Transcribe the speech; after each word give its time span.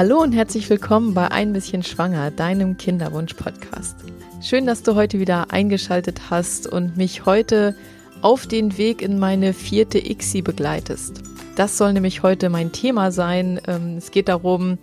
Hallo 0.00 0.22
und 0.22 0.32
herzlich 0.32 0.70
willkommen 0.70 1.12
bei 1.12 1.30
Ein 1.30 1.52
bisschen 1.52 1.82
Schwanger, 1.82 2.30
deinem 2.30 2.78
Kinderwunsch-Podcast. 2.78 3.96
Schön, 4.40 4.64
dass 4.64 4.82
du 4.82 4.94
heute 4.94 5.20
wieder 5.20 5.52
eingeschaltet 5.52 6.30
hast 6.30 6.66
und 6.66 6.96
mich 6.96 7.26
heute 7.26 7.76
auf 8.22 8.46
den 8.46 8.78
Weg 8.78 9.02
in 9.02 9.18
meine 9.18 9.52
vierte 9.52 9.98
ICSI 9.98 10.40
begleitest. 10.40 11.20
Das 11.54 11.76
soll 11.76 11.92
nämlich 11.92 12.22
heute 12.22 12.48
mein 12.48 12.72
Thema 12.72 13.12
sein. 13.12 13.60
Ähm, 13.68 13.98
es 13.98 14.10
geht 14.10 14.28
darum, 14.28 14.78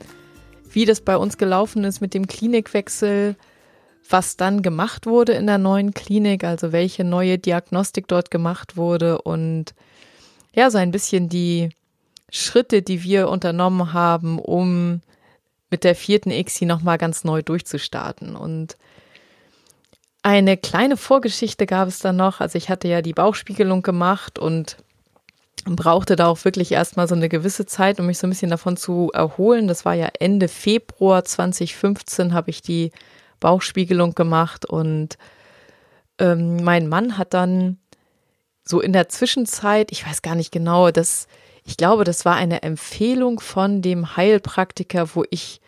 wie 0.69 0.85
das 0.85 1.01
bei 1.01 1.17
uns 1.17 1.39
gelaufen 1.39 1.83
ist 1.83 1.99
mit 1.99 2.13
dem 2.13 2.27
Klinikwechsel, 2.27 3.37
was 4.07 4.37
dann 4.37 4.61
gemacht 4.61 5.07
wurde 5.07 5.31
in 5.31 5.47
der 5.47 5.57
neuen 5.57 5.95
Klinik, 5.95 6.43
also 6.43 6.71
welche 6.71 7.03
neue 7.03 7.39
Diagnostik 7.39 8.07
dort 8.07 8.29
gemacht 8.29 8.77
wurde 8.77 9.19
und 9.23 9.73
ja, 10.53 10.69
so 10.69 10.77
ein 10.77 10.91
bisschen 10.91 11.27
die 11.27 11.69
Schritte, 12.29 12.83
die 12.83 13.01
wir 13.01 13.29
unternommen 13.29 13.93
haben, 13.93 14.37
um 14.37 15.01
mit 15.69 15.83
der 15.83 15.95
vierten 15.95 16.31
ICSI 16.31 16.65
nochmal 16.65 16.97
ganz 16.97 17.23
neu 17.23 17.41
durchzustarten. 17.41 18.35
Und 18.35 18.77
eine 20.23 20.57
kleine 20.57 20.97
Vorgeschichte 20.97 21.65
gab 21.65 21.87
es 21.87 21.99
dann 21.99 22.17
noch. 22.17 22.41
Also 22.41 22.57
ich 22.57 22.69
hatte 22.69 22.87
ja 22.87 23.01
die 23.01 23.13
Bauchspiegelung 23.13 23.81
gemacht 23.81 24.39
und 24.39 24.77
brauchte 25.65 26.15
da 26.15 26.27
auch 26.27 26.43
wirklich 26.45 26.71
erstmal 26.71 27.07
so 27.07 27.15
eine 27.15 27.29
gewisse 27.29 27.65
Zeit, 27.65 27.99
um 27.99 28.05
mich 28.05 28.17
so 28.17 28.27
ein 28.27 28.29
bisschen 28.29 28.49
davon 28.49 28.77
zu 28.77 29.11
erholen. 29.13 29.67
Das 29.67 29.85
war 29.85 29.93
ja 29.93 30.09
Ende 30.19 30.47
Februar 30.47 31.25
2015 31.25 32.33
habe 32.33 32.49
ich 32.49 32.61
die 32.61 32.91
Bauchspiegelung 33.39 34.15
gemacht 34.15 34.65
und 34.65 35.17
ähm, 36.19 36.63
mein 36.63 36.87
Mann 36.87 37.17
hat 37.17 37.33
dann 37.33 37.77
so 38.63 38.81
in 38.81 38.93
der 38.93 39.09
Zwischenzeit, 39.09 39.91
ich 39.91 40.05
weiß 40.05 40.21
gar 40.21 40.35
nicht 40.35 40.51
genau, 40.51 40.91
das, 40.91 41.27
ich 41.63 41.77
glaube, 41.77 42.03
das 42.03 42.25
war 42.25 42.35
eine 42.35 42.63
Empfehlung 42.63 43.39
von 43.39 43.81
dem 43.81 44.17
Heilpraktiker, 44.17 45.15
wo 45.15 45.23
ich 45.29 45.61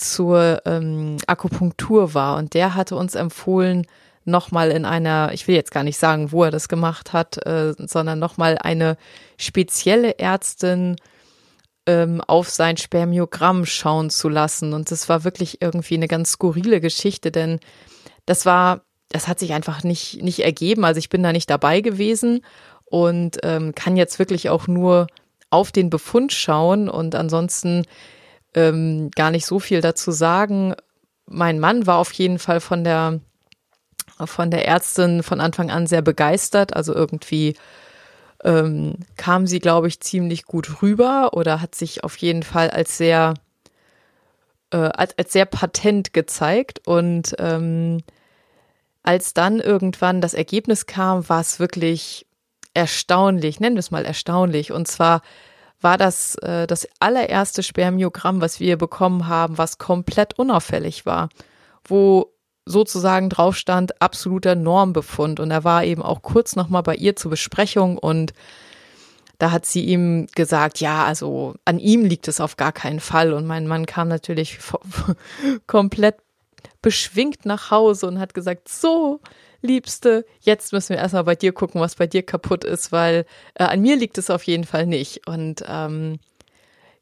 zur 0.00 0.62
ähm, 0.64 1.18
Akupunktur 1.26 2.14
war 2.14 2.36
und 2.36 2.54
der 2.54 2.74
hatte 2.74 2.96
uns 2.96 3.14
empfohlen, 3.14 3.86
nochmal 4.24 4.70
in 4.70 4.84
einer, 4.84 5.32
ich 5.32 5.48
will 5.48 5.54
jetzt 5.54 5.72
gar 5.72 5.82
nicht 5.82 5.98
sagen, 5.98 6.32
wo 6.32 6.44
er 6.44 6.50
das 6.50 6.68
gemacht 6.68 7.12
hat, 7.12 7.44
äh, 7.46 7.74
sondern 7.78 8.18
nochmal 8.18 8.58
eine 8.58 8.96
spezielle 9.38 10.18
Ärztin 10.18 10.96
ähm, 11.86 12.20
auf 12.26 12.50
sein 12.50 12.76
Spermiogramm 12.76 13.64
schauen 13.66 14.10
zu 14.10 14.28
lassen. 14.28 14.72
Und 14.72 14.90
das 14.90 15.08
war 15.08 15.24
wirklich 15.24 15.62
irgendwie 15.62 15.94
eine 15.94 16.08
ganz 16.08 16.32
skurrile 16.32 16.80
Geschichte, 16.80 17.30
denn 17.30 17.60
das 18.26 18.46
war, 18.46 18.82
das 19.08 19.26
hat 19.26 19.38
sich 19.38 19.52
einfach 19.52 19.82
nicht, 19.82 20.22
nicht 20.22 20.40
ergeben. 20.40 20.84
Also 20.84 20.98
ich 20.98 21.08
bin 21.08 21.22
da 21.22 21.32
nicht 21.32 21.50
dabei 21.50 21.80
gewesen 21.80 22.44
und 22.84 23.38
ähm, 23.42 23.74
kann 23.74 23.96
jetzt 23.96 24.18
wirklich 24.18 24.50
auch 24.50 24.66
nur 24.66 25.06
auf 25.50 25.72
den 25.72 25.90
Befund 25.90 26.32
schauen 26.32 26.88
und 26.88 27.14
ansonsten 27.14 27.84
ähm, 28.54 29.10
gar 29.14 29.30
nicht 29.30 29.46
so 29.46 29.58
viel 29.58 29.80
dazu 29.80 30.10
sagen. 30.10 30.74
Mein 31.26 31.60
Mann 31.60 31.86
war 31.86 31.98
auf 31.98 32.12
jeden 32.12 32.38
Fall 32.38 32.60
von 32.60 32.84
der 32.84 33.20
von 34.26 34.50
der 34.50 34.66
Ärztin 34.66 35.22
von 35.22 35.40
Anfang 35.40 35.70
an 35.70 35.86
sehr 35.86 36.02
begeistert. 36.02 36.76
Also 36.76 36.94
irgendwie 36.94 37.56
ähm, 38.44 38.96
kam 39.16 39.46
sie, 39.46 39.60
glaube 39.60 39.88
ich, 39.88 40.00
ziemlich 40.00 40.44
gut 40.44 40.82
rüber 40.82 41.30
oder 41.32 41.60
hat 41.60 41.74
sich 41.74 42.04
auf 42.04 42.16
jeden 42.18 42.42
Fall 42.42 42.70
als 42.70 42.98
sehr 42.98 43.34
äh, 44.70 44.76
als, 44.76 45.16
als 45.18 45.32
sehr 45.32 45.46
patent 45.46 46.12
gezeigt. 46.12 46.86
Und 46.86 47.34
ähm, 47.38 48.02
als 49.02 49.34
dann 49.34 49.60
irgendwann 49.60 50.20
das 50.20 50.34
Ergebnis 50.34 50.86
kam, 50.86 51.28
war 51.28 51.40
es 51.40 51.58
wirklich 51.58 52.26
erstaunlich, 52.74 53.60
nennen 53.60 53.76
wir 53.76 53.80
es 53.80 53.90
mal 53.90 54.04
erstaunlich. 54.04 54.72
Und 54.72 54.86
zwar 54.88 55.22
war 55.80 55.98
das 55.98 56.36
äh, 56.36 56.66
das 56.66 56.88
allererste 56.98 57.62
Spermiogramm, 57.62 58.40
was 58.40 58.60
wir 58.60 58.76
bekommen 58.76 59.28
haben, 59.28 59.58
was 59.58 59.78
komplett 59.78 60.38
unauffällig 60.38 61.06
war, 61.06 61.28
wo 61.84 62.32
sozusagen 62.66 63.30
drauf 63.30 63.56
stand, 63.56 64.00
absoluter 64.00 64.54
Normbefund. 64.54 65.40
Und 65.40 65.50
er 65.50 65.64
war 65.64 65.84
eben 65.84 66.02
auch 66.02 66.22
kurz 66.22 66.56
nochmal 66.56 66.82
bei 66.82 66.94
ihr 66.94 67.16
zur 67.16 67.30
Besprechung 67.30 67.98
und 67.98 68.32
da 69.38 69.52
hat 69.52 69.64
sie 69.64 69.86
ihm 69.86 70.26
gesagt, 70.34 70.80
ja, 70.80 71.04
also 71.04 71.54
an 71.64 71.78
ihm 71.78 72.04
liegt 72.04 72.28
es 72.28 72.42
auf 72.42 72.58
gar 72.58 72.72
keinen 72.72 73.00
Fall. 73.00 73.32
Und 73.32 73.46
mein 73.46 73.66
Mann 73.66 73.86
kam 73.86 74.08
natürlich 74.08 74.58
komplett 75.66 76.16
beschwingt 76.82 77.46
nach 77.46 77.70
Hause 77.70 78.06
und 78.06 78.18
hat 78.18 78.34
gesagt, 78.34 78.68
so, 78.68 79.20
Liebste, 79.62 80.24
jetzt 80.40 80.72
müssen 80.72 80.90
wir 80.90 80.98
erstmal 80.98 81.24
bei 81.24 81.34
dir 81.34 81.52
gucken, 81.52 81.80
was 81.80 81.94
bei 81.94 82.06
dir 82.06 82.22
kaputt 82.22 82.64
ist, 82.64 82.92
weil 82.92 83.26
äh, 83.54 83.64
an 83.64 83.80
mir 83.80 83.96
liegt 83.96 84.18
es 84.18 84.30
auf 84.30 84.44
jeden 84.44 84.64
Fall 84.64 84.86
nicht. 84.86 85.26
Und 85.26 85.64
ähm, 85.68 86.18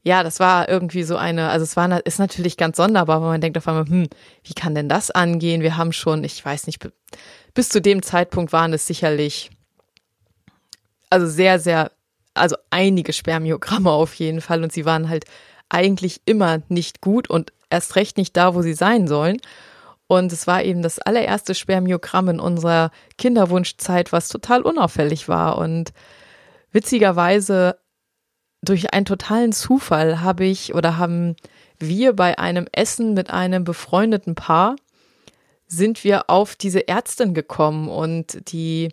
ja, 0.02 0.22
das 0.22 0.40
war 0.40 0.68
irgendwie 0.68 1.02
so 1.02 1.16
eine, 1.16 1.50
also 1.50 1.64
es 1.64 1.76
war, 1.76 2.04
ist 2.06 2.18
natürlich 2.18 2.56
ganz 2.56 2.76
sonderbar, 2.76 3.20
weil 3.20 3.28
man 3.28 3.40
denkt 3.40 3.58
auf 3.58 3.68
einmal, 3.68 3.86
hm, 3.86 4.08
wie 4.44 4.54
kann 4.54 4.74
denn 4.74 4.88
das 4.88 5.10
angehen? 5.10 5.62
Wir 5.62 5.76
haben 5.76 5.92
schon, 5.92 6.24
ich 6.24 6.44
weiß 6.44 6.66
nicht, 6.66 6.88
bis 7.54 7.68
zu 7.68 7.80
dem 7.80 8.02
Zeitpunkt 8.02 8.52
waren 8.52 8.72
es 8.72 8.86
sicherlich, 8.86 9.50
also 11.10 11.26
sehr, 11.26 11.58
sehr, 11.58 11.92
also 12.34 12.56
einige 12.70 13.12
Spermiogramme 13.12 13.90
auf 13.90 14.14
jeden 14.14 14.40
Fall 14.40 14.62
und 14.62 14.72
sie 14.72 14.84
waren 14.84 15.08
halt 15.08 15.24
eigentlich 15.68 16.22
immer 16.24 16.62
nicht 16.68 17.00
gut 17.00 17.28
und 17.28 17.52
erst 17.70 17.96
recht 17.96 18.16
nicht 18.16 18.36
da, 18.36 18.54
wo 18.54 18.62
sie 18.62 18.74
sein 18.74 19.08
sollen. 19.08 19.38
Und 20.08 20.32
es 20.32 20.46
war 20.46 20.64
eben 20.64 20.82
das 20.82 20.98
allererste 20.98 21.54
Spermiogramm 21.54 22.28
in 22.30 22.40
unserer 22.40 22.90
Kinderwunschzeit, 23.18 24.10
was 24.10 24.28
total 24.28 24.62
unauffällig 24.62 25.28
war. 25.28 25.58
Und 25.58 25.92
witzigerweise 26.72 27.78
durch 28.62 28.92
einen 28.92 29.04
totalen 29.04 29.52
Zufall 29.52 30.20
habe 30.20 30.44
ich 30.44 30.74
oder 30.74 30.96
haben 30.96 31.36
wir 31.78 32.14
bei 32.14 32.38
einem 32.38 32.66
Essen 32.72 33.14
mit 33.14 33.30
einem 33.30 33.64
befreundeten 33.64 34.34
Paar 34.34 34.76
sind 35.66 36.02
wir 36.02 36.30
auf 36.30 36.56
diese 36.56 36.88
Ärztin 36.88 37.34
gekommen 37.34 37.88
und 37.88 38.50
die, 38.50 38.92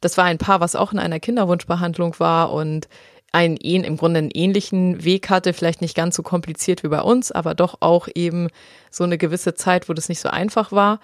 das 0.00 0.18
war 0.18 0.24
ein 0.24 0.38
Paar, 0.38 0.60
was 0.60 0.74
auch 0.74 0.92
in 0.92 0.98
einer 0.98 1.20
Kinderwunschbehandlung 1.20 2.16
war 2.18 2.52
und 2.52 2.88
einen, 3.32 3.56
im 3.56 3.96
Grunde 3.96 4.18
einen 4.18 4.30
ähnlichen 4.30 5.04
Weg 5.04 5.28
hatte, 5.30 5.52
vielleicht 5.52 5.80
nicht 5.80 5.96
ganz 5.96 6.16
so 6.16 6.22
kompliziert 6.22 6.82
wie 6.82 6.88
bei 6.88 7.02
uns, 7.02 7.32
aber 7.32 7.54
doch 7.54 7.78
auch 7.80 8.08
eben 8.14 8.48
so 8.90 9.04
eine 9.04 9.18
gewisse 9.18 9.54
Zeit, 9.54 9.88
wo 9.88 9.92
das 9.92 10.08
nicht 10.08 10.20
so 10.20 10.28
einfach 10.28 10.72
war. 10.72 11.00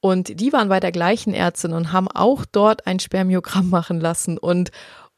Und 0.00 0.40
die 0.40 0.52
waren 0.52 0.68
bei 0.68 0.80
der 0.80 0.92
gleichen 0.92 1.32
Ärztin 1.32 1.72
und 1.72 1.92
haben 1.92 2.08
auch 2.08 2.44
dort 2.50 2.86
ein 2.86 3.00
Spermiogramm 3.00 3.70
machen 3.70 4.00
lassen 4.00 4.38
und 4.38 4.70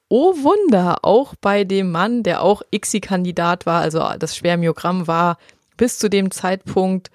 oh 0.09 0.35
Wunder, 0.37 0.99
auch 1.03 1.35
bei 1.41 1.65
dem 1.65 1.91
Mann, 1.91 2.23
der 2.23 2.43
auch 2.43 2.63
ICSI-Kandidat 2.71 3.67
war, 3.67 3.83
also 3.83 4.03
das 4.19 4.35
Spermiogramm 4.37 5.07
war 5.07 5.37
bis 5.77 5.99
zu 5.99 6.09
dem 6.09 6.31
Zeitpunkt 6.31 7.11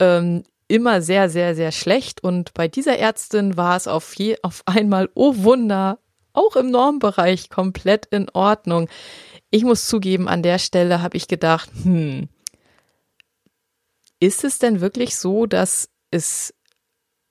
ähm, 0.00 0.44
immer 0.68 1.02
sehr, 1.02 1.28
sehr, 1.28 1.54
sehr 1.54 1.72
schlecht. 1.72 2.22
Und 2.22 2.52
bei 2.54 2.68
dieser 2.68 2.98
Ärztin 2.98 3.56
war 3.56 3.76
es 3.76 3.86
auf, 3.88 4.14
je, 4.14 4.36
auf 4.42 4.62
einmal, 4.66 5.08
oh 5.14 5.34
Wunder, 5.38 5.98
auch 6.36 6.56
im 6.56 6.70
Normbereich 6.70 7.50
komplett 7.50 8.06
in 8.06 8.28
Ordnung. 8.30 8.88
Ich 9.50 9.64
muss 9.64 9.86
zugeben, 9.86 10.28
an 10.28 10.42
der 10.42 10.58
Stelle 10.58 11.02
habe 11.02 11.16
ich 11.16 11.28
gedacht, 11.28 11.70
hm, 11.82 12.28
ist 14.20 14.44
es 14.44 14.58
denn 14.58 14.80
wirklich 14.80 15.16
so, 15.16 15.46
dass 15.46 15.88
es 16.10 16.54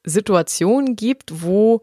Situationen 0.05 0.95
gibt, 0.95 1.43
wo 1.43 1.81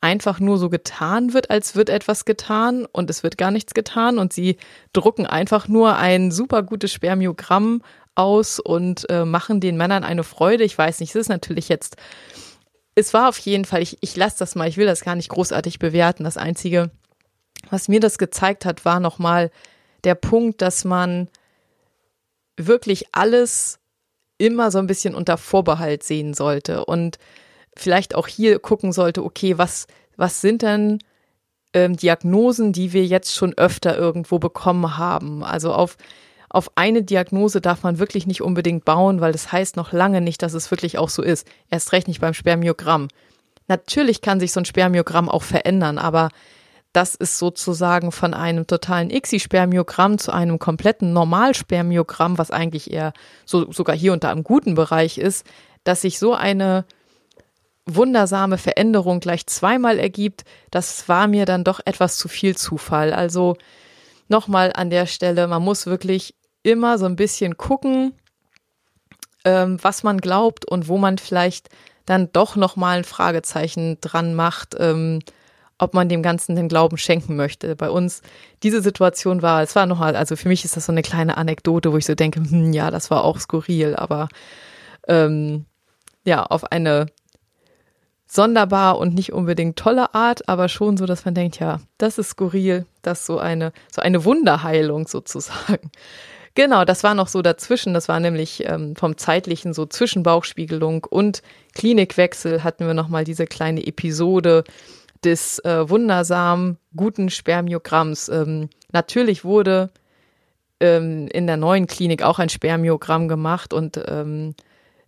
einfach 0.00 0.38
nur 0.40 0.58
so 0.58 0.68
getan 0.68 1.32
wird, 1.32 1.50
als 1.50 1.74
wird 1.74 1.88
etwas 1.88 2.24
getan 2.24 2.86
und 2.86 3.10
es 3.10 3.22
wird 3.22 3.38
gar 3.38 3.50
nichts 3.50 3.74
getan 3.74 4.18
und 4.18 4.32
sie 4.32 4.56
drucken 4.92 5.26
einfach 5.26 5.68
nur 5.68 5.96
ein 5.96 6.30
super 6.30 6.62
gutes 6.62 6.92
Spermiogramm 6.92 7.82
aus 8.14 8.60
und 8.60 9.08
äh, 9.10 9.24
machen 9.24 9.60
den 9.60 9.76
Männern 9.76 10.04
eine 10.04 10.22
Freude. 10.22 10.64
Ich 10.64 10.76
weiß 10.76 11.00
nicht, 11.00 11.10
es 11.10 11.22
ist 11.22 11.28
natürlich 11.28 11.68
jetzt, 11.68 11.96
es 12.96 13.12
war 13.14 13.28
auf 13.28 13.38
jeden 13.38 13.66
Fall, 13.66 13.82
ich, 13.82 13.98
ich 14.00 14.16
lasse 14.16 14.38
das 14.38 14.54
mal, 14.54 14.68
ich 14.68 14.78
will 14.78 14.86
das 14.86 15.02
gar 15.04 15.14
nicht 15.14 15.28
großartig 15.28 15.78
bewerten. 15.78 16.24
Das 16.24 16.38
Einzige, 16.38 16.90
was 17.70 17.88
mir 17.88 18.00
das 18.00 18.18
gezeigt 18.18 18.64
hat, 18.64 18.84
war 18.84 19.00
nochmal 19.00 19.50
der 20.04 20.14
Punkt, 20.14 20.62
dass 20.62 20.84
man 20.84 21.28
wirklich 22.56 23.04
alles 23.12 23.78
immer 24.38 24.70
so 24.70 24.78
ein 24.78 24.86
bisschen 24.86 25.14
unter 25.14 25.36
Vorbehalt 25.36 26.02
sehen 26.02 26.32
sollte 26.32 26.86
und 26.86 27.18
vielleicht 27.76 28.14
auch 28.14 28.28
hier 28.28 28.58
gucken 28.58 28.92
sollte, 28.92 29.22
okay, 29.22 29.58
was, 29.58 29.86
was 30.16 30.40
sind 30.40 30.62
denn 30.62 30.98
ähm, 31.74 31.96
Diagnosen, 31.96 32.72
die 32.72 32.94
wir 32.94 33.04
jetzt 33.04 33.34
schon 33.34 33.52
öfter 33.58 33.96
irgendwo 33.96 34.38
bekommen 34.38 34.96
haben? 34.96 35.44
Also 35.44 35.74
auf, 35.74 35.98
auf 36.56 36.72
eine 36.74 37.02
Diagnose 37.02 37.60
darf 37.60 37.82
man 37.82 37.98
wirklich 37.98 38.26
nicht 38.26 38.40
unbedingt 38.40 38.86
bauen, 38.86 39.20
weil 39.20 39.32
das 39.32 39.52
heißt 39.52 39.76
noch 39.76 39.92
lange 39.92 40.22
nicht, 40.22 40.42
dass 40.42 40.54
es 40.54 40.70
wirklich 40.70 40.96
auch 40.96 41.10
so 41.10 41.22
ist. 41.22 41.46
Erst 41.68 41.92
recht 41.92 42.08
nicht 42.08 42.22
beim 42.22 42.32
Spermiogramm. 42.32 43.08
Natürlich 43.68 44.22
kann 44.22 44.40
sich 44.40 44.52
so 44.52 44.60
ein 44.60 44.64
Spermiogramm 44.64 45.28
auch 45.28 45.42
verändern, 45.42 45.98
aber 45.98 46.30
das 46.94 47.14
ist 47.14 47.38
sozusagen 47.38 48.10
von 48.10 48.32
einem 48.32 48.66
totalen 48.66 49.10
ICSI-Spermiogramm 49.10 50.16
zu 50.16 50.32
einem 50.32 50.58
kompletten 50.58 51.12
Normalspermiogramm, 51.12 52.38
was 52.38 52.50
eigentlich 52.50 52.90
eher 52.90 53.12
so 53.44 53.70
sogar 53.70 53.94
hier 53.94 54.14
unter 54.14 54.30
einem 54.30 54.42
guten 54.42 54.74
Bereich 54.74 55.18
ist, 55.18 55.44
dass 55.84 56.00
sich 56.00 56.18
so 56.18 56.32
eine 56.32 56.86
wundersame 57.84 58.56
Veränderung 58.56 59.20
gleich 59.20 59.46
zweimal 59.46 59.98
ergibt, 59.98 60.44
das 60.70 61.06
war 61.06 61.26
mir 61.26 61.44
dann 61.44 61.64
doch 61.64 61.80
etwas 61.84 62.16
zu 62.16 62.28
viel 62.28 62.56
Zufall. 62.56 63.12
Also 63.12 63.58
nochmal 64.28 64.72
an 64.74 64.88
der 64.88 65.04
Stelle, 65.04 65.46
man 65.48 65.62
muss 65.62 65.84
wirklich 65.84 66.34
immer 66.66 66.98
so 66.98 67.06
ein 67.06 67.16
bisschen 67.16 67.56
gucken, 67.56 68.12
ähm, 69.44 69.78
was 69.82 70.02
man 70.02 70.18
glaubt 70.18 70.64
und 70.64 70.88
wo 70.88 70.98
man 70.98 71.18
vielleicht 71.18 71.68
dann 72.06 72.30
doch 72.32 72.56
nochmal 72.56 72.98
ein 72.98 73.04
Fragezeichen 73.04 73.98
dran 74.00 74.34
macht, 74.34 74.74
ähm, 74.78 75.20
ob 75.78 75.94
man 75.94 76.08
dem 76.08 76.22
Ganzen 76.22 76.56
den 76.56 76.68
Glauben 76.68 76.96
schenken 76.98 77.36
möchte. 77.36 77.76
Bei 77.76 77.88
uns, 77.88 78.22
diese 78.62 78.82
Situation 78.82 79.42
war, 79.42 79.62
es 79.62 79.76
war 79.76 79.86
nochmal, 79.86 80.16
also 80.16 80.34
für 80.34 80.48
mich 80.48 80.64
ist 80.64 80.76
das 80.76 80.86
so 80.86 80.92
eine 80.92 81.02
kleine 81.02 81.36
Anekdote, 81.36 81.92
wo 81.92 81.98
ich 81.98 82.06
so 82.06 82.14
denke, 82.14 82.40
hm, 82.40 82.72
ja, 82.72 82.90
das 82.90 83.10
war 83.10 83.22
auch 83.22 83.38
skurril, 83.38 83.94
aber 83.94 84.28
ähm, 85.06 85.66
ja, 86.24 86.42
auf 86.44 86.72
eine 86.72 87.06
sonderbar 88.26 88.98
und 88.98 89.14
nicht 89.14 89.32
unbedingt 89.32 89.78
tolle 89.78 90.14
Art, 90.14 90.48
aber 90.48 90.68
schon 90.68 90.96
so, 90.96 91.06
dass 91.06 91.24
man 91.24 91.34
denkt, 91.34 91.60
ja, 91.60 91.80
das 91.98 92.18
ist 92.18 92.30
skurril, 92.30 92.86
das 93.02 93.20
ist 93.20 93.26
so 93.26 93.38
eine, 93.38 93.72
so 93.92 94.02
eine 94.02 94.24
Wunderheilung 94.24 95.06
sozusagen. 95.06 95.92
Genau, 96.56 96.86
das 96.86 97.04
war 97.04 97.14
noch 97.14 97.28
so 97.28 97.42
dazwischen. 97.42 97.92
Das 97.92 98.08
war 98.08 98.18
nämlich 98.18 98.66
ähm, 98.66 98.96
vom 98.96 99.18
zeitlichen 99.18 99.74
so 99.74 99.84
zwischen 99.84 100.22
Bauchspiegelung 100.22 101.04
und 101.04 101.42
Klinikwechsel 101.74 102.64
hatten 102.64 102.86
wir 102.86 102.94
nochmal 102.94 103.24
diese 103.24 103.46
kleine 103.46 103.86
Episode 103.86 104.64
des 105.22 105.58
äh, 105.66 105.88
wundersam 105.90 106.78
guten 106.96 107.28
Spermiogramms. 107.28 108.30
Ähm, 108.30 108.70
natürlich 108.90 109.44
wurde 109.44 109.90
ähm, 110.80 111.28
in 111.30 111.46
der 111.46 111.58
neuen 111.58 111.86
Klinik 111.86 112.22
auch 112.22 112.38
ein 112.38 112.48
Spermiogramm 112.48 113.28
gemacht 113.28 113.74
und 113.74 114.00
ähm, 114.08 114.54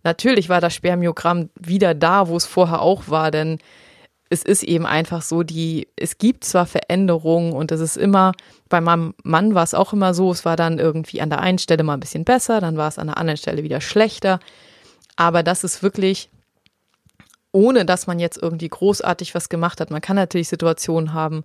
natürlich 0.03 0.49
war 0.49 0.61
das 0.61 0.75
Spermiogramm 0.75 1.49
wieder 1.59 1.95
da, 1.95 2.27
wo 2.27 2.37
es 2.37 2.45
vorher 2.45 2.83
auch 2.83 3.09
war, 3.09 3.31
denn 3.31 3.57
es 4.29 4.43
ist 4.43 4.63
eben 4.63 4.85
einfach 4.85 5.23
so, 5.23 5.41
die, 5.41 5.87
es 5.95 6.19
gibt 6.19 6.43
zwar 6.43 6.67
Veränderungen 6.67 7.51
und 7.51 7.71
es 7.71 7.81
ist 7.81 7.97
immer, 7.97 8.33
bei 8.69 8.79
meinem 8.79 9.15
Mann 9.23 9.55
war 9.55 9.63
es 9.63 9.73
auch 9.73 9.91
immer 9.91 10.13
so, 10.13 10.31
es 10.31 10.45
war 10.45 10.55
dann 10.55 10.77
irgendwie 10.77 11.21
an 11.21 11.31
der 11.31 11.39
einen 11.39 11.57
Stelle 11.57 11.83
mal 11.83 11.95
ein 11.95 11.99
bisschen 11.99 12.25
besser, 12.25 12.61
dann 12.61 12.77
war 12.77 12.87
es 12.87 12.99
an 12.99 13.07
der 13.07 13.17
anderen 13.17 13.37
Stelle 13.37 13.63
wieder 13.63 13.81
schlechter. 13.81 14.39
Aber 15.15 15.41
das 15.41 15.63
ist 15.63 15.81
wirklich, 15.81 16.29
ohne 17.51 17.85
dass 17.85 18.05
man 18.05 18.19
jetzt 18.19 18.37
irgendwie 18.41 18.69
großartig 18.69 19.33
was 19.33 19.49
gemacht 19.49 19.81
hat. 19.81 19.89
Man 19.89 20.01
kann 20.01 20.15
natürlich 20.15 20.47
Situationen 20.47 21.13
haben, 21.13 21.41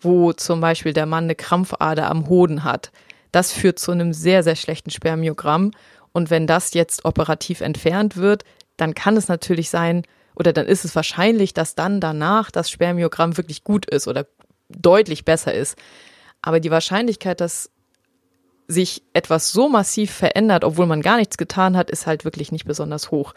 wo 0.00 0.32
zum 0.32 0.60
Beispiel 0.60 0.94
der 0.94 1.06
Mann 1.06 1.24
eine 1.24 1.34
Krampfader 1.34 2.10
am 2.10 2.28
Hoden 2.28 2.64
hat. 2.64 2.92
Das 3.30 3.52
führt 3.52 3.78
zu 3.78 3.92
einem 3.92 4.14
sehr, 4.14 4.42
sehr 4.42 4.56
schlechten 4.56 4.90
Spermiogramm. 4.90 5.72
Und 6.12 6.30
wenn 6.30 6.46
das 6.46 6.72
jetzt 6.72 7.04
operativ 7.04 7.60
entfernt 7.60 8.16
wird, 8.16 8.44
dann 8.78 8.94
kann 8.94 9.16
es 9.16 9.28
natürlich 9.28 9.68
sein, 9.68 10.02
oder 10.34 10.52
dann 10.52 10.66
ist 10.66 10.84
es 10.84 10.94
wahrscheinlich, 10.96 11.54
dass 11.54 11.74
dann 11.74 12.00
danach 12.00 12.50
das 12.50 12.70
Spermiogramm 12.70 13.36
wirklich 13.36 13.64
gut 13.64 13.86
ist 13.86 14.08
oder 14.08 14.26
deutlich 14.68 15.24
besser 15.24 15.54
ist. 15.54 15.76
Aber 16.40 16.60
die 16.60 16.70
Wahrscheinlichkeit, 16.70 17.40
dass 17.40 17.70
sich 18.68 19.02
etwas 19.12 19.52
so 19.52 19.68
massiv 19.68 20.10
verändert, 20.12 20.64
obwohl 20.64 20.86
man 20.86 21.02
gar 21.02 21.16
nichts 21.16 21.36
getan 21.36 21.76
hat, 21.76 21.90
ist 21.90 22.06
halt 22.06 22.24
wirklich 22.24 22.52
nicht 22.52 22.64
besonders 22.64 23.10
hoch. 23.10 23.34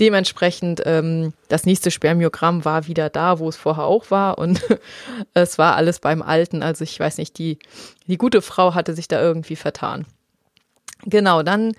Dementsprechend, 0.00 0.82
ähm, 0.86 1.34
das 1.48 1.66
nächste 1.66 1.92
Spermiogramm 1.92 2.64
war 2.64 2.88
wieder 2.88 3.10
da, 3.10 3.38
wo 3.38 3.48
es 3.48 3.56
vorher 3.56 3.84
auch 3.84 4.10
war 4.10 4.38
und 4.38 4.60
es 5.34 5.56
war 5.56 5.76
alles 5.76 6.00
beim 6.00 6.20
Alten. 6.20 6.62
Also 6.64 6.82
ich 6.82 6.98
weiß 6.98 7.18
nicht, 7.18 7.38
die, 7.38 7.58
die 8.08 8.18
gute 8.18 8.42
Frau 8.42 8.74
hatte 8.74 8.94
sich 8.94 9.06
da 9.06 9.22
irgendwie 9.22 9.56
vertan. 9.56 10.04
Genau, 11.04 11.42
dann 11.42 11.74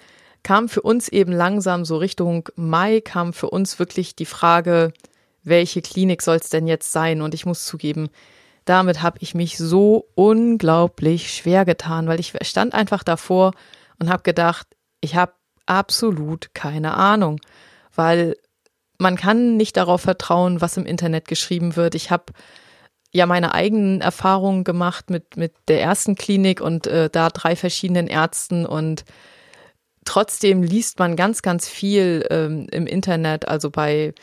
kam 0.45 0.69
für 0.69 0.83
uns 0.83 1.09
eben 1.09 1.31
langsam 1.31 1.85
so 1.85 1.97
Richtung 1.97 2.47
Mai 2.55 3.01
kam 3.01 3.33
für 3.33 3.49
uns 3.49 3.79
wirklich 3.79 4.15
die 4.15 4.27
Frage, 4.27 4.93
welche 5.43 5.81
Klinik 5.81 6.21
soll 6.21 6.35
es 6.35 6.49
denn 6.49 6.67
jetzt 6.67 6.91
sein? 6.91 7.23
Und 7.23 7.33
ich 7.33 7.47
muss 7.47 7.65
zugeben, 7.65 8.09
damit 8.63 9.01
habe 9.01 9.17
ich 9.21 9.33
mich 9.33 9.57
so 9.57 10.07
unglaublich 10.13 11.33
schwer 11.33 11.65
getan, 11.65 12.07
weil 12.07 12.19
ich 12.19 12.33
stand 12.43 12.75
einfach 12.75 13.03
davor 13.03 13.53
und 13.99 14.07
habe 14.07 14.21
gedacht, 14.21 14.67
ich 15.01 15.15
habe 15.15 15.33
absolut 15.65 16.53
keine 16.53 16.93
Ahnung, 16.93 17.41
weil 17.95 18.35
man 18.99 19.15
kann 19.15 19.57
nicht 19.57 19.77
darauf 19.77 20.01
vertrauen, 20.01 20.61
was 20.61 20.77
im 20.77 20.85
Internet 20.85 21.27
geschrieben 21.27 21.75
wird. 21.75 21.95
Ich 21.95 22.11
habe 22.11 22.25
ja 23.11 23.25
meine 23.25 23.55
eigenen 23.55 23.99
Erfahrungen 23.99 24.63
gemacht 24.63 25.09
mit 25.09 25.37
mit 25.37 25.55
der 25.69 25.81
ersten 25.81 26.13
Klinik 26.13 26.61
und 26.61 26.85
äh, 26.85 27.09
da 27.09 27.29
drei 27.29 27.55
verschiedenen 27.55 28.05
Ärzten 28.05 28.67
und 28.67 29.05
trotzdem 30.05 30.63
liest 30.63 30.99
man 30.99 31.15
ganz, 31.15 31.41
ganz 31.41 31.67
viel 31.67 32.25
ähm, 32.29 32.67
im 32.71 32.87
Internet, 32.87 33.47
also 33.47 33.69
bei 33.69 34.13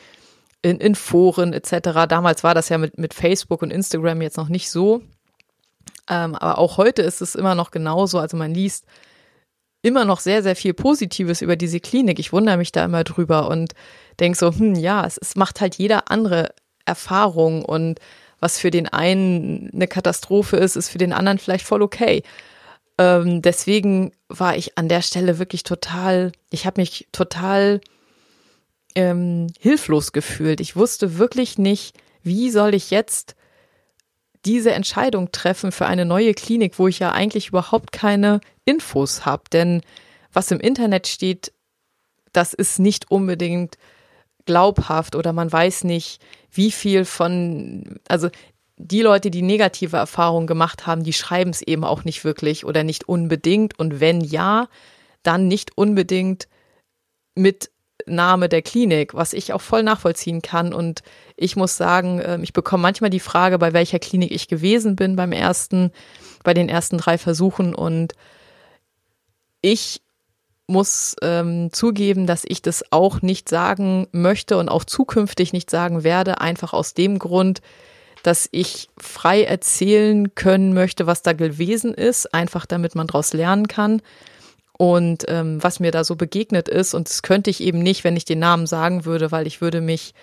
in, 0.63 0.79
in 0.79 0.95
Foren 0.95 1.53
etc. 1.53 2.07
Damals 2.09 2.45
war 2.45 2.55
das 2.55 2.69
ja 2.69 2.79
mit, 2.79 2.97
mit 2.99 3.15
Facebook 3.15 3.63
und 3.63 3.73
Instagram 3.73 4.23
jetzt 4.23 4.37
noch 4.37 4.49
nicht 4.49 4.71
so. 4.71 5.03
Ähm, 6.09 6.35
aber 6.35 6.59
auch 6.59 6.77
heute 6.77 7.03
ist 7.03 7.21
es 7.21 7.35
immer 7.35 7.55
noch 7.55 7.71
genauso. 7.71 8.19
Also 8.19 8.37
man 8.37 8.55
liest 8.55 8.87
immer 9.83 10.05
noch 10.05 10.21
sehr, 10.21 10.43
sehr 10.43 10.57
viel 10.57 10.73
Positives 10.73 11.43
über 11.43 11.57
diese 11.57 11.81
Klinik. 11.81 12.19
Ich 12.21 12.33
wundere 12.33 12.57
mich 12.57 12.71
da 12.71 12.85
immer 12.85 13.03
drüber 13.03 13.49
und 13.49 13.75
denke 14.21 14.39
so, 14.39 14.55
hm, 14.55 14.77
ja, 14.77 15.05
es, 15.05 15.19
es 15.19 15.35
macht 15.35 15.61
halt 15.61 15.75
jeder 15.75 16.11
andere 16.11 16.55
Erfahrung 16.85 17.65
und 17.65 17.99
was 18.39 18.59
für 18.59 18.71
den 18.71 18.89
einen 18.89 19.71
eine 19.73 19.87
Katastrophe 19.87 20.57
ist, 20.57 20.77
ist 20.77 20.89
für 20.89 20.99
den 20.99 21.13
anderen 21.13 21.39
vielleicht 21.39 21.67
voll 21.67 21.83
okay. 21.83 22.23
Ähm, 23.03 23.43
deswegen 23.43 24.13
war 24.29 24.57
ich 24.57 24.79
an 24.79 24.89
der 24.89 25.03
Stelle 25.03 25.39
wirklich 25.41 25.65
total, 25.65 26.31
ich 26.51 26.67
habe 26.67 26.81
mich 26.81 27.09
total 27.11 27.81
ähm, 28.95 29.49
hilflos 29.59 30.13
gefühlt. 30.13 30.61
Ich 30.61 30.77
wusste 30.77 31.19
wirklich 31.19 31.59
nicht, 31.59 31.97
wie 32.23 32.51
soll 32.51 32.75
ich 32.75 32.91
jetzt 32.91 33.35
diese 34.45 34.73
Entscheidung 34.73 35.33
treffen 35.33 35.73
für 35.73 35.87
eine 35.87 36.05
neue 36.05 36.35
Klinik, 36.35 36.79
wo 36.79 36.87
ich 36.87 37.01
ja 37.01 37.13
eigentlich 37.13 37.49
überhaupt 37.49 37.91
keine 37.91 38.41
Infos 38.65 39.25
habe. 39.25 39.45
Denn 39.53 39.83
was 40.33 40.51
im 40.51 40.61
Internet 40.61 41.09
steht, 41.09 41.53
das 42.33 42.53
ist 42.53 42.79
nicht 42.79 43.11
unbedingt 43.11 43.79
glaubhaft 44.45 45.17
oder 45.17 45.33
man 45.33 45.51
weiß 45.51 45.85
nicht, 45.85 46.21
wie 46.51 46.71
viel 46.71 47.05
von, 47.05 47.99
also 48.09 48.31
die 48.77 49.03
Leute, 49.03 49.31
die 49.31 49.43
negative 49.43 49.97
Erfahrungen 49.97 50.47
gemacht 50.47 50.87
haben, 50.87 51.05
die 51.05 51.13
schreiben 51.13 51.51
es 51.51 51.63
eben 51.63 51.85
auch 51.85 52.05
nicht 52.05 52.25
wirklich 52.25 52.65
oder 52.65 52.85
nicht 52.85 53.09
unbedingt. 53.09 53.79
Und 53.79 54.01
wenn 54.01 54.21
ja, 54.21 54.69
dann 55.23 55.49
nicht 55.49 55.77
unbedingt 55.77 56.49
mit 57.35 57.71
Name 58.07 58.49
der 58.49 58.63
Klinik, 58.63 59.15
was 59.15 59.33
ich 59.33 59.53
auch 59.53 59.61
voll 59.61 59.83
nachvollziehen 59.83 60.43
kann. 60.43 60.73
Und 60.73 61.03
ich 61.37 61.57
muss 61.57 61.77
sagen, 61.77 62.21
ähm, 62.25 62.43
ich 62.43 62.53
bekomme 62.53 62.83
manchmal 62.83 63.11
die 63.11 63.21
Frage, 63.21 63.59
bei 63.59 63.73
welcher 63.73 63.99
Klinik 63.99 64.33
ich 64.33 64.49
gewesen 64.49 64.97
bin 64.97 65.17
beim 65.17 65.33
ersten, 65.33 65.93
bei 66.43 66.55
den 66.55 66.69
ersten 66.69 66.99
drei 66.99 67.19
Versuchen. 67.19 67.75
Und 67.75 68.15
ich 69.61 70.03
muss 70.67 71.15
ähm, 71.23 71.73
zugeben, 71.73 72.27
dass 72.27 72.45
ich 72.47 72.63
das 72.63 72.85
auch 72.91 73.23
nicht 73.23 73.49
sagen 73.49 74.09
möchte 74.13 74.57
und 74.57 74.69
auch 74.69 74.85
zukünftig 74.85 75.53
nicht 75.53 75.71
sagen 75.71 76.03
werde, 76.03 76.41
einfach 76.41 76.73
aus 76.73 76.95
dem 76.95 77.19
Grund, 77.19 77.61
dass 78.23 78.49
ich 78.53 78.89
frei 78.99 79.43
erzählen 79.43 80.35
können 80.35 80.75
möchte, 80.75 81.07
was 81.07 81.23
da 81.23 81.33
gewesen 81.33 81.95
ist, 81.95 82.33
einfach 82.35 82.67
damit 82.67 82.95
man 82.95 83.07
daraus 83.07 83.33
lernen 83.33 83.69
kann. 83.69 84.03
Und 84.79 85.25
ähm, 85.29 85.63
was 85.63 85.81
mir 85.81 85.91
da 85.91 86.03
so 86.03 86.17
begegnet 86.17 86.69
ist, 86.69 86.95
und 86.95 87.09
das 87.09 87.23
könnte 87.23 87.51
ich 87.51 87.63
eben 87.63 87.79
nicht, 87.79 88.05
wenn 88.05 88.17
ich 88.17 88.25
den 88.25 88.39
Namen 88.39 88.67
sagen 88.67 89.05
würde, 89.05 89.31
weil 89.31 89.47
ich 89.47 89.61
würde 89.61 89.81
mich 89.81 90.15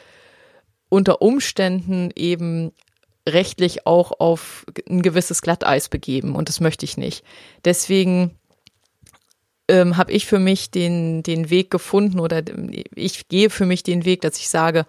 unter 0.90 1.22
Umständen 1.22 2.10
eben 2.16 2.72
rechtlich 3.28 3.86
auch 3.86 4.20
auf 4.20 4.66
ein 4.90 5.02
gewisses 5.02 5.42
Glatteis 5.42 5.88
begeben 5.88 6.36
und 6.36 6.50
das 6.50 6.60
möchte 6.60 6.86
ich 6.86 6.98
nicht. 6.98 7.24
Deswegen 7.64 8.32
ähm, 9.68 9.98
habe 9.98 10.12
ich 10.12 10.26
für 10.26 10.40
mich 10.40 10.72
den, 10.72 11.22
den 11.24 11.50
Weg 11.50 11.70
gefunden 11.70 12.20
oder 12.20 12.42
ich 12.96 13.28
gehe 13.28 13.50
für 13.50 13.66
mich 13.66 13.84
den 13.84 14.04
Weg, 14.04 14.22
dass 14.22 14.38
ich 14.38 14.50
sage, 14.50 14.86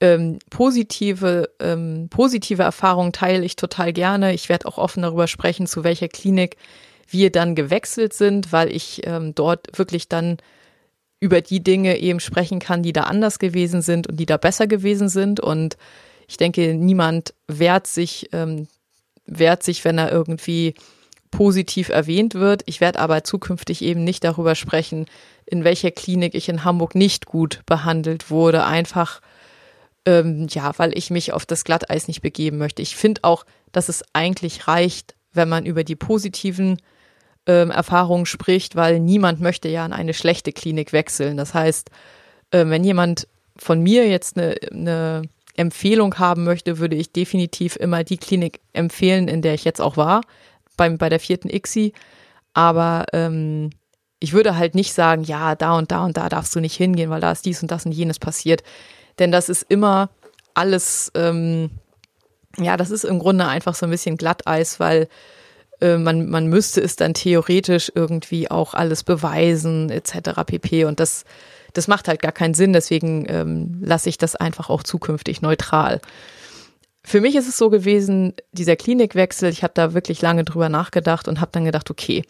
ähm, 0.00 0.38
positive, 0.50 1.50
ähm, 1.60 2.08
positive 2.10 2.62
Erfahrungen 2.62 3.12
teile 3.12 3.44
ich 3.44 3.56
total 3.56 3.92
gerne. 3.92 4.34
Ich 4.34 4.48
werde 4.48 4.66
auch 4.66 4.78
offen 4.78 5.02
darüber 5.02 5.28
sprechen, 5.28 5.66
zu 5.66 5.84
welcher 5.84 6.08
Klinik 6.08 6.56
wir 7.08 7.30
dann 7.30 7.54
gewechselt 7.54 8.12
sind, 8.12 8.52
weil 8.52 8.70
ich 8.70 9.06
ähm, 9.06 9.34
dort 9.34 9.78
wirklich 9.78 10.08
dann 10.08 10.38
über 11.20 11.40
die 11.40 11.62
Dinge 11.62 11.98
eben 11.98 12.20
sprechen 12.20 12.58
kann, 12.58 12.82
die 12.82 12.92
da 12.92 13.02
anders 13.02 13.38
gewesen 13.38 13.82
sind 13.82 14.08
und 14.08 14.18
die 14.18 14.26
da 14.26 14.36
besser 14.36 14.66
gewesen 14.66 15.08
sind. 15.08 15.40
Und 15.40 15.76
ich 16.28 16.36
denke, 16.36 16.74
niemand 16.74 17.34
wehrt 17.46 17.86
sich, 17.86 18.28
ähm, 18.32 18.68
wehrt 19.26 19.62
sich, 19.62 19.84
wenn 19.84 19.96
er 19.96 20.12
irgendwie 20.12 20.74
positiv 21.30 21.88
erwähnt 21.88 22.34
wird. 22.34 22.62
Ich 22.66 22.80
werde 22.80 23.00
aber 23.00 23.24
zukünftig 23.24 23.82
eben 23.82 24.04
nicht 24.04 24.24
darüber 24.24 24.54
sprechen, 24.54 25.06
in 25.46 25.64
welcher 25.64 25.90
Klinik 25.90 26.34
ich 26.34 26.48
in 26.48 26.64
Hamburg 26.64 26.94
nicht 26.94 27.26
gut 27.26 27.60
behandelt 27.66 28.30
wurde, 28.30 28.64
einfach 28.64 29.20
ähm, 30.06 30.46
ja, 30.50 30.72
weil 30.76 30.96
ich 30.96 31.10
mich 31.10 31.32
auf 31.32 31.46
das 31.46 31.64
Glatteis 31.64 32.08
nicht 32.08 32.22
begeben 32.22 32.58
möchte. 32.58 32.82
Ich 32.82 32.96
finde 32.96 33.22
auch, 33.24 33.44
dass 33.72 33.88
es 33.88 34.04
eigentlich 34.12 34.68
reicht, 34.68 35.14
wenn 35.32 35.48
man 35.48 35.66
über 35.66 35.84
die 35.84 35.96
positiven 35.96 36.78
ähm, 37.46 37.70
Erfahrungen 37.70 38.26
spricht, 38.26 38.76
weil 38.76 39.00
niemand 39.00 39.40
möchte 39.40 39.68
ja 39.68 39.84
in 39.84 39.92
eine 39.92 40.14
schlechte 40.14 40.52
Klinik 40.52 40.92
wechseln. 40.92 41.36
Das 41.36 41.54
heißt, 41.54 41.90
äh, 42.50 42.66
wenn 42.66 42.84
jemand 42.84 43.28
von 43.56 43.80
mir 43.80 44.08
jetzt 44.08 44.36
eine, 44.36 44.54
eine 44.70 45.22
Empfehlung 45.56 46.18
haben 46.18 46.44
möchte, 46.44 46.78
würde 46.78 46.96
ich 46.96 47.12
definitiv 47.12 47.76
immer 47.76 48.04
die 48.04 48.16
Klinik 48.16 48.60
empfehlen, 48.72 49.28
in 49.28 49.42
der 49.42 49.54
ich 49.54 49.64
jetzt 49.64 49.80
auch 49.80 49.96
war, 49.96 50.22
beim, 50.76 50.98
bei 50.98 51.08
der 51.08 51.20
vierten 51.20 51.48
ICSI. 51.48 51.92
Aber 52.54 53.06
ähm, 53.12 53.70
ich 54.20 54.32
würde 54.32 54.56
halt 54.56 54.74
nicht 54.74 54.92
sagen, 54.92 55.22
ja, 55.22 55.54
da 55.54 55.76
und 55.76 55.92
da 55.92 56.04
und 56.04 56.16
da 56.16 56.28
darfst 56.28 56.54
du 56.54 56.60
nicht 56.60 56.76
hingehen, 56.76 57.10
weil 57.10 57.20
da 57.20 57.32
ist 57.32 57.44
dies 57.44 57.62
und 57.62 57.70
das 57.70 57.86
und 57.86 57.92
jenes 57.92 58.18
passiert. 58.18 58.62
Denn 59.18 59.32
das 59.32 59.48
ist 59.48 59.62
immer 59.68 60.10
alles, 60.54 61.10
ähm, 61.14 61.70
ja, 62.58 62.76
das 62.76 62.90
ist 62.90 63.04
im 63.04 63.18
Grunde 63.18 63.46
einfach 63.46 63.74
so 63.74 63.86
ein 63.86 63.90
bisschen 63.90 64.16
Glatteis, 64.16 64.80
weil 64.80 65.08
äh, 65.80 65.98
man, 65.98 66.28
man 66.28 66.46
müsste 66.46 66.80
es 66.80 66.96
dann 66.96 67.14
theoretisch 67.14 67.92
irgendwie 67.94 68.50
auch 68.50 68.74
alles 68.74 69.02
beweisen, 69.02 69.90
etc. 69.90 70.42
pp. 70.46 70.84
Und 70.84 71.00
das, 71.00 71.24
das 71.72 71.88
macht 71.88 72.08
halt 72.08 72.22
gar 72.22 72.32
keinen 72.32 72.54
Sinn, 72.54 72.72
deswegen 72.72 73.26
ähm, 73.28 73.82
lasse 73.84 74.08
ich 74.08 74.18
das 74.18 74.36
einfach 74.36 74.70
auch 74.70 74.82
zukünftig 74.82 75.42
neutral. 75.42 76.00
Für 77.06 77.20
mich 77.20 77.34
ist 77.36 77.48
es 77.48 77.58
so 77.58 77.68
gewesen, 77.68 78.32
dieser 78.52 78.76
Klinikwechsel, 78.76 79.50
ich 79.50 79.62
habe 79.62 79.74
da 79.74 79.92
wirklich 79.92 80.22
lange 80.22 80.44
drüber 80.44 80.70
nachgedacht 80.70 81.28
und 81.28 81.40
habe 81.40 81.50
dann 81.52 81.66
gedacht, 81.66 81.90
okay, 81.90 82.24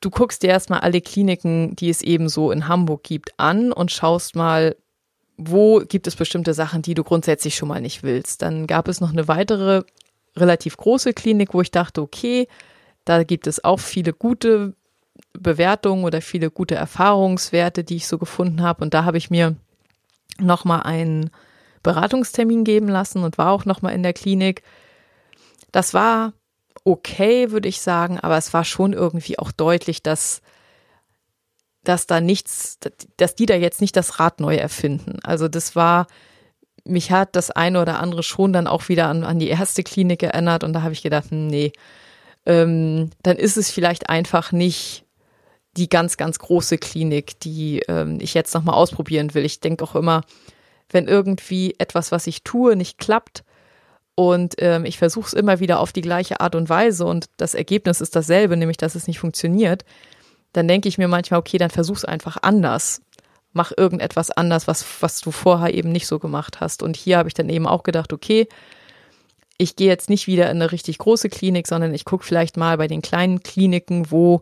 du 0.00 0.10
guckst 0.10 0.42
dir 0.42 0.50
erstmal 0.50 0.80
alle 0.80 1.00
Kliniken, 1.00 1.76
die 1.76 1.90
es 1.90 2.02
eben 2.02 2.28
so 2.28 2.50
in 2.50 2.66
Hamburg 2.66 3.04
gibt, 3.04 3.32
an 3.36 3.72
und 3.72 3.92
schaust 3.92 4.34
mal, 4.34 4.74
wo 5.38 5.80
gibt 5.80 6.06
es 6.08 6.16
bestimmte 6.16 6.52
Sachen, 6.52 6.82
die 6.82 6.94
du 6.94 7.04
grundsätzlich 7.04 7.54
schon 7.54 7.68
mal 7.68 7.80
nicht 7.80 8.02
willst. 8.02 8.42
Dann 8.42 8.66
gab 8.66 8.88
es 8.88 9.00
noch 9.00 9.12
eine 9.12 9.28
weitere 9.28 9.84
relativ 10.36 10.76
große 10.76 11.14
Klinik, 11.14 11.54
wo 11.54 11.60
ich 11.60 11.70
dachte, 11.70 12.02
okay, 12.02 12.48
da 13.04 13.22
gibt 13.22 13.46
es 13.46 13.64
auch 13.64 13.78
viele 13.78 14.12
gute 14.12 14.74
Bewertungen 15.32 16.04
oder 16.04 16.20
viele 16.20 16.50
gute 16.50 16.74
Erfahrungswerte, 16.74 17.84
die 17.84 17.96
ich 17.96 18.08
so 18.08 18.18
gefunden 18.18 18.62
habe. 18.62 18.82
Und 18.82 18.94
da 18.94 19.04
habe 19.04 19.16
ich 19.16 19.30
mir 19.30 19.56
nochmal 20.40 20.82
einen 20.82 21.30
Beratungstermin 21.82 22.64
geben 22.64 22.88
lassen 22.88 23.22
und 23.22 23.38
war 23.38 23.52
auch 23.52 23.64
nochmal 23.64 23.94
in 23.94 24.02
der 24.02 24.12
Klinik. 24.12 24.62
Das 25.70 25.94
war 25.94 26.32
okay, 26.84 27.50
würde 27.50 27.68
ich 27.68 27.80
sagen, 27.80 28.18
aber 28.18 28.36
es 28.36 28.52
war 28.52 28.64
schon 28.64 28.92
irgendwie 28.92 29.38
auch 29.38 29.52
deutlich, 29.52 30.02
dass 30.02 30.42
dass 31.84 32.06
da 32.06 32.20
nichts, 32.20 32.78
dass 33.16 33.34
die 33.34 33.46
da 33.46 33.54
jetzt 33.54 33.80
nicht 33.80 33.96
das 33.96 34.18
Rad 34.18 34.40
neu 34.40 34.56
erfinden. 34.56 35.18
Also 35.22 35.48
das 35.48 35.76
war, 35.76 36.06
mich 36.84 37.10
hat 37.10 37.36
das 37.36 37.50
eine 37.50 37.80
oder 37.80 38.00
andere 38.00 38.22
schon 38.22 38.52
dann 38.52 38.66
auch 38.66 38.88
wieder 38.88 39.06
an, 39.06 39.24
an 39.24 39.38
die 39.38 39.48
erste 39.48 39.82
Klinik 39.82 40.22
erinnert 40.22 40.64
und 40.64 40.72
da 40.72 40.82
habe 40.82 40.92
ich 40.92 41.02
gedacht, 41.02 41.30
hm, 41.30 41.46
nee, 41.46 41.72
ähm, 42.46 43.10
dann 43.22 43.36
ist 43.36 43.56
es 43.56 43.70
vielleicht 43.70 44.08
einfach 44.08 44.52
nicht 44.52 45.04
die 45.76 45.88
ganz, 45.88 46.16
ganz 46.16 46.38
große 46.38 46.78
Klinik, 46.78 47.38
die 47.40 47.80
ähm, 47.88 48.18
ich 48.20 48.34
jetzt 48.34 48.54
nochmal 48.54 48.74
ausprobieren 48.74 49.34
will. 49.34 49.44
Ich 49.44 49.60
denke 49.60 49.84
auch 49.84 49.94
immer, 49.94 50.22
wenn 50.90 51.06
irgendwie 51.06 51.74
etwas, 51.78 52.10
was 52.10 52.26
ich 52.26 52.42
tue, 52.42 52.74
nicht 52.74 52.98
klappt 52.98 53.44
und 54.14 54.54
ähm, 54.58 54.84
ich 54.84 54.98
versuche 54.98 55.28
es 55.28 55.32
immer 55.32 55.60
wieder 55.60 55.78
auf 55.78 55.92
die 55.92 56.00
gleiche 56.00 56.40
Art 56.40 56.54
und 56.54 56.68
Weise 56.68 57.04
und 57.04 57.26
das 57.36 57.54
Ergebnis 57.54 58.00
ist 58.00 58.16
dasselbe, 58.16 58.56
nämlich 58.56 58.78
dass 58.78 58.94
es 58.94 59.06
nicht 59.06 59.20
funktioniert, 59.20 59.84
dann 60.52 60.68
denke 60.68 60.88
ich 60.88 60.98
mir 60.98 61.08
manchmal, 61.08 61.40
okay, 61.40 61.58
dann 61.58 61.70
versuch's 61.70 62.04
einfach 62.04 62.38
anders. 62.42 63.02
Mach 63.52 63.72
irgendetwas 63.76 64.30
anders, 64.30 64.66
was, 64.66 64.84
was 65.00 65.20
du 65.20 65.30
vorher 65.30 65.74
eben 65.74 65.90
nicht 65.90 66.06
so 66.06 66.18
gemacht 66.18 66.60
hast. 66.60 66.82
Und 66.82 66.96
hier 66.96 67.18
habe 67.18 67.28
ich 67.28 67.34
dann 67.34 67.48
eben 67.48 67.66
auch 67.66 67.82
gedacht, 67.82 68.12
okay, 68.12 68.48
ich 69.58 69.74
gehe 69.74 69.88
jetzt 69.88 70.08
nicht 70.08 70.26
wieder 70.26 70.50
in 70.50 70.58
eine 70.58 70.70
richtig 70.70 70.98
große 70.98 71.28
Klinik, 71.28 71.66
sondern 71.66 71.92
ich 71.92 72.04
gucke 72.04 72.24
vielleicht 72.24 72.56
mal 72.56 72.76
bei 72.78 72.86
den 72.86 73.02
kleinen 73.02 73.42
Kliniken, 73.42 74.10
wo 74.10 74.40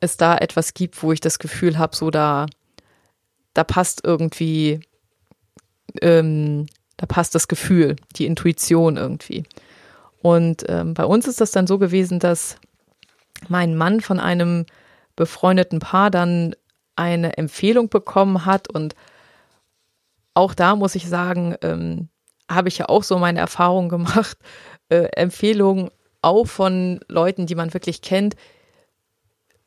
es 0.00 0.16
da 0.16 0.36
etwas 0.36 0.74
gibt, 0.74 1.02
wo 1.02 1.12
ich 1.12 1.20
das 1.20 1.38
Gefühl 1.38 1.78
habe, 1.78 1.96
so 1.96 2.10
da, 2.10 2.46
da 3.54 3.64
passt 3.64 4.02
irgendwie, 4.04 4.80
ähm, 6.02 6.66
da 6.98 7.06
passt 7.06 7.34
das 7.34 7.48
Gefühl, 7.48 7.96
die 8.16 8.26
Intuition 8.26 8.96
irgendwie. 8.96 9.44
Und 10.20 10.64
ähm, 10.68 10.94
bei 10.94 11.04
uns 11.04 11.26
ist 11.26 11.40
das 11.40 11.50
dann 11.50 11.66
so 11.66 11.78
gewesen, 11.78 12.18
dass 12.18 12.56
mein 13.48 13.76
Mann 13.76 14.00
von 14.00 14.20
einem 14.20 14.66
befreundeten 15.16 15.78
Paar 15.78 16.10
dann 16.10 16.54
eine 16.96 17.36
Empfehlung 17.36 17.88
bekommen 17.88 18.44
hat. 18.44 18.68
Und 18.68 18.94
auch 20.34 20.54
da 20.54 20.76
muss 20.76 20.94
ich 20.94 21.08
sagen, 21.08 21.56
ähm, 21.62 22.08
habe 22.50 22.68
ich 22.68 22.78
ja 22.78 22.88
auch 22.88 23.02
so 23.02 23.18
meine 23.18 23.40
Erfahrungen 23.40 23.88
gemacht. 23.88 24.38
Äh, 24.88 25.08
Empfehlungen 25.16 25.88
auch 26.20 26.46
von 26.46 27.00
Leuten, 27.08 27.46
die 27.46 27.54
man 27.54 27.72
wirklich 27.72 28.02
kennt, 28.02 28.34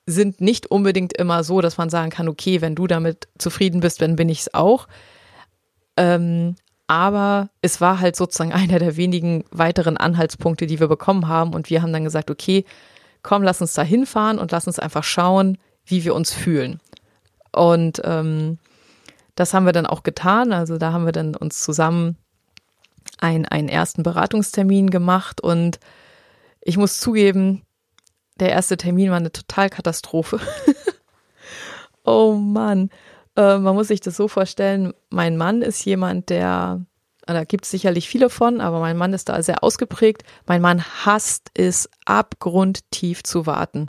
sind 0.05 0.39
nicht 0.39 0.67
unbedingt 0.67 1.13
immer 1.13 1.43
so, 1.43 1.61
dass 1.61 1.77
man 1.77 1.89
sagen 1.89 2.11
kann, 2.11 2.27
okay, 2.27 2.61
wenn 2.61 2.75
du 2.75 2.85
damit 2.85 3.27
zufrieden 3.39 3.79
bist, 3.79 4.01
dann 4.01 4.15
bin 4.15 4.29
ich 4.29 4.41
es 4.41 4.53
auch. 4.53 4.87
Ähm, 5.97 6.55
aber 6.87 7.49
es 7.61 7.81
war 7.81 7.99
halt 7.99 8.15
sozusagen 8.15 8.53
einer 8.53 8.79
der 8.79 8.97
wenigen 8.97 9.45
weiteren 9.51 9.97
Anhaltspunkte, 9.97 10.67
die 10.67 10.79
wir 10.79 10.87
bekommen 10.87 11.27
haben. 11.27 11.53
Und 11.53 11.69
wir 11.69 11.81
haben 11.81 11.93
dann 11.93 12.03
gesagt, 12.03 12.29
okay, 12.29 12.65
komm, 13.25 13.41
lass 13.41 13.59
uns 13.59 13.73
da 13.73 13.81
hinfahren 13.81 14.37
und 14.37 14.51
lass 14.51 14.67
uns 14.67 14.77
einfach 14.77 15.03
schauen, 15.03 15.57
wie 15.83 16.03
wir 16.03 16.13
uns 16.13 16.31
fühlen. 16.31 16.79
Und 17.51 17.99
ähm, 18.03 18.59
das 19.33 19.53
haben 19.53 19.65
wir 19.65 19.73
dann 19.73 19.87
auch 19.87 20.03
getan. 20.03 20.53
Also 20.53 20.77
da 20.77 20.93
haben 20.93 21.05
wir 21.05 21.11
dann 21.11 21.35
uns 21.35 21.61
zusammen 21.63 22.17
ein, 23.17 23.47
einen 23.47 23.67
ersten 23.67 24.03
Beratungstermin 24.03 24.91
gemacht 24.91 25.41
und 25.41 25.79
ich 26.61 26.77
muss 26.77 26.99
zugeben, 26.99 27.63
der 28.39 28.51
erste 28.51 28.77
Termin 28.77 29.09
war 29.09 29.17
eine 29.17 29.31
Totalkatastrophe. 29.31 30.39
oh 32.03 32.33
Mann. 32.33 32.91
Äh, 33.35 33.57
man 33.57 33.73
muss 33.73 33.87
sich 33.87 34.01
das 34.01 34.17
so 34.17 34.27
vorstellen, 34.27 34.93
mein 35.09 35.35
Mann 35.35 35.63
ist 35.63 35.83
jemand, 35.83 36.29
der 36.29 36.85
da 37.33 37.43
gibt 37.43 37.65
es 37.65 37.71
sicherlich 37.71 38.07
viele 38.07 38.29
von, 38.29 38.61
aber 38.61 38.79
mein 38.79 38.97
Mann 38.97 39.13
ist 39.13 39.29
da 39.29 39.41
sehr 39.41 39.63
ausgeprägt. 39.63 40.23
Mein 40.45 40.61
Mann 40.61 40.83
hasst 41.05 41.49
es 41.53 41.89
abgrundtief 42.05 43.23
zu 43.23 43.45
warten. 43.45 43.87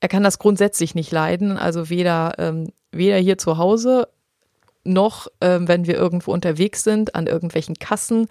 Er 0.00 0.08
kann 0.08 0.22
das 0.22 0.38
grundsätzlich 0.38 0.94
nicht 0.94 1.12
leiden, 1.12 1.56
also 1.56 1.90
weder, 1.90 2.34
ähm, 2.38 2.72
weder 2.90 3.16
hier 3.18 3.38
zu 3.38 3.58
Hause 3.58 4.08
noch, 4.84 5.28
ähm, 5.40 5.68
wenn 5.68 5.86
wir 5.86 5.94
irgendwo 5.94 6.32
unterwegs 6.32 6.84
sind, 6.84 7.14
an 7.14 7.26
irgendwelchen 7.26 7.76
Kassen 7.76 8.28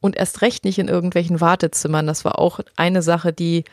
und 0.00 0.16
erst 0.16 0.42
recht 0.42 0.64
nicht 0.64 0.78
in 0.78 0.88
irgendwelchen 0.88 1.40
Wartezimmern. 1.40 2.06
Das 2.06 2.24
war 2.24 2.38
auch 2.38 2.60
eine 2.76 3.02
Sache, 3.02 3.32
die 3.32 3.64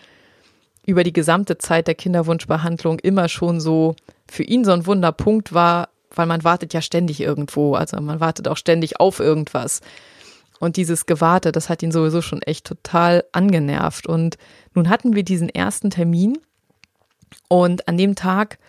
über 0.85 1.03
die 1.03 1.13
gesamte 1.13 1.57
Zeit 1.57 1.87
der 1.87 1.95
Kinderwunschbehandlung 1.95 2.99
immer 2.99 3.29
schon 3.29 3.59
so 3.61 3.95
für 4.29 4.43
ihn 4.43 4.65
so 4.65 4.71
ein 4.71 4.85
Wunderpunkt 4.85 5.53
war, 5.53 5.89
weil 6.15 6.25
man 6.25 6.43
wartet 6.43 6.73
ja 6.73 6.81
ständig 6.81 7.19
irgendwo, 7.21 7.75
also 7.75 7.99
man 7.99 8.19
wartet 8.19 8.47
auch 8.47 8.57
ständig 8.57 8.99
auf 8.99 9.19
irgendwas. 9.19 9.81
Und 10.59 10.77
dieses 10.77 11.05
Gewarte, 11.05 11.51
das 11.51 11.69
hat 11.69 11.83
ihn 11.83 11.91
sowieso 11.91 12.21
schon 12.21 12.41
echt 12.41 12.65
total 12.65 13.25
angenervt. 13.33 14.07
Und 14.07 14.37
nun 14.73 14.89
hatten 14.89 15.15
wir 15.15 15.23
diesen 15.23 15.49
ersten 15.49 15.89
Termin 15.89 16.37
und 17.49 17.87
an 17.87 17.97
dem 17.97 18.15
Tag, 18.15 18.59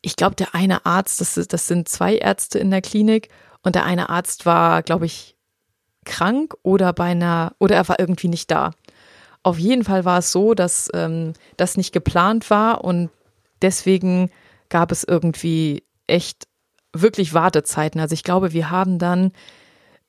ich 0.00 0.16
glaube, 0.16 0.36
der 0.36 0.54
eine 0.54 0.86
Arzt, 0.86 1.20
das, 1.20 1.34
das 1.34 1.66
sind 1.66 1.88
zwei 1.88 2.16
Ärzte 2.16 2.58
in 2.58 2.70
der 2.70 2.82
Klinik 2.82 3.28
und 3.62 3.74
der 3.74 3.84
eine 3.84 4.08
Arzt 4.08 4.46
war, 4.46 4.82
glaube 4.82 5.06
ich, 5.06 5.36
krank 6.04 6.54
oder 6.62 6.92
bei 6.92 7.06
einer, 7.06 7.54
oder 7.58 7.76
er 7.76 7.88
war 7.88 7.98
irgendwie 7.98 8.28
nicht 8.28 8.50
da. 8.50 8.72
Auf 9.42 9.58
jeden 9.58 9.84
Fall 9.84 10.04
war 10.04 10.18
es 10.18 10.32
so, 10.32 10.54
dass 10.54 10.90
ähm, 10.94 11.32
das 11.56 11.76
nicht 11.76 11.92
geplant 11.92 12.50
war 12.50 12.84
und 12.84 13.10
deswegen 13.62 14.30
gab 14.68 14.92
es 14.92 15.04
irgendwie 15.04 15.82
echt 16.08 16.48
wirklich 16.92 17.34
Wartezeiten. 17.34 18.00
Also 18.00 18.14
ich 18.14 18.24
glaube, 18.24 18.52
wir 18.52 18.70
haben 18.70 18.98
dann, 18.98 19.32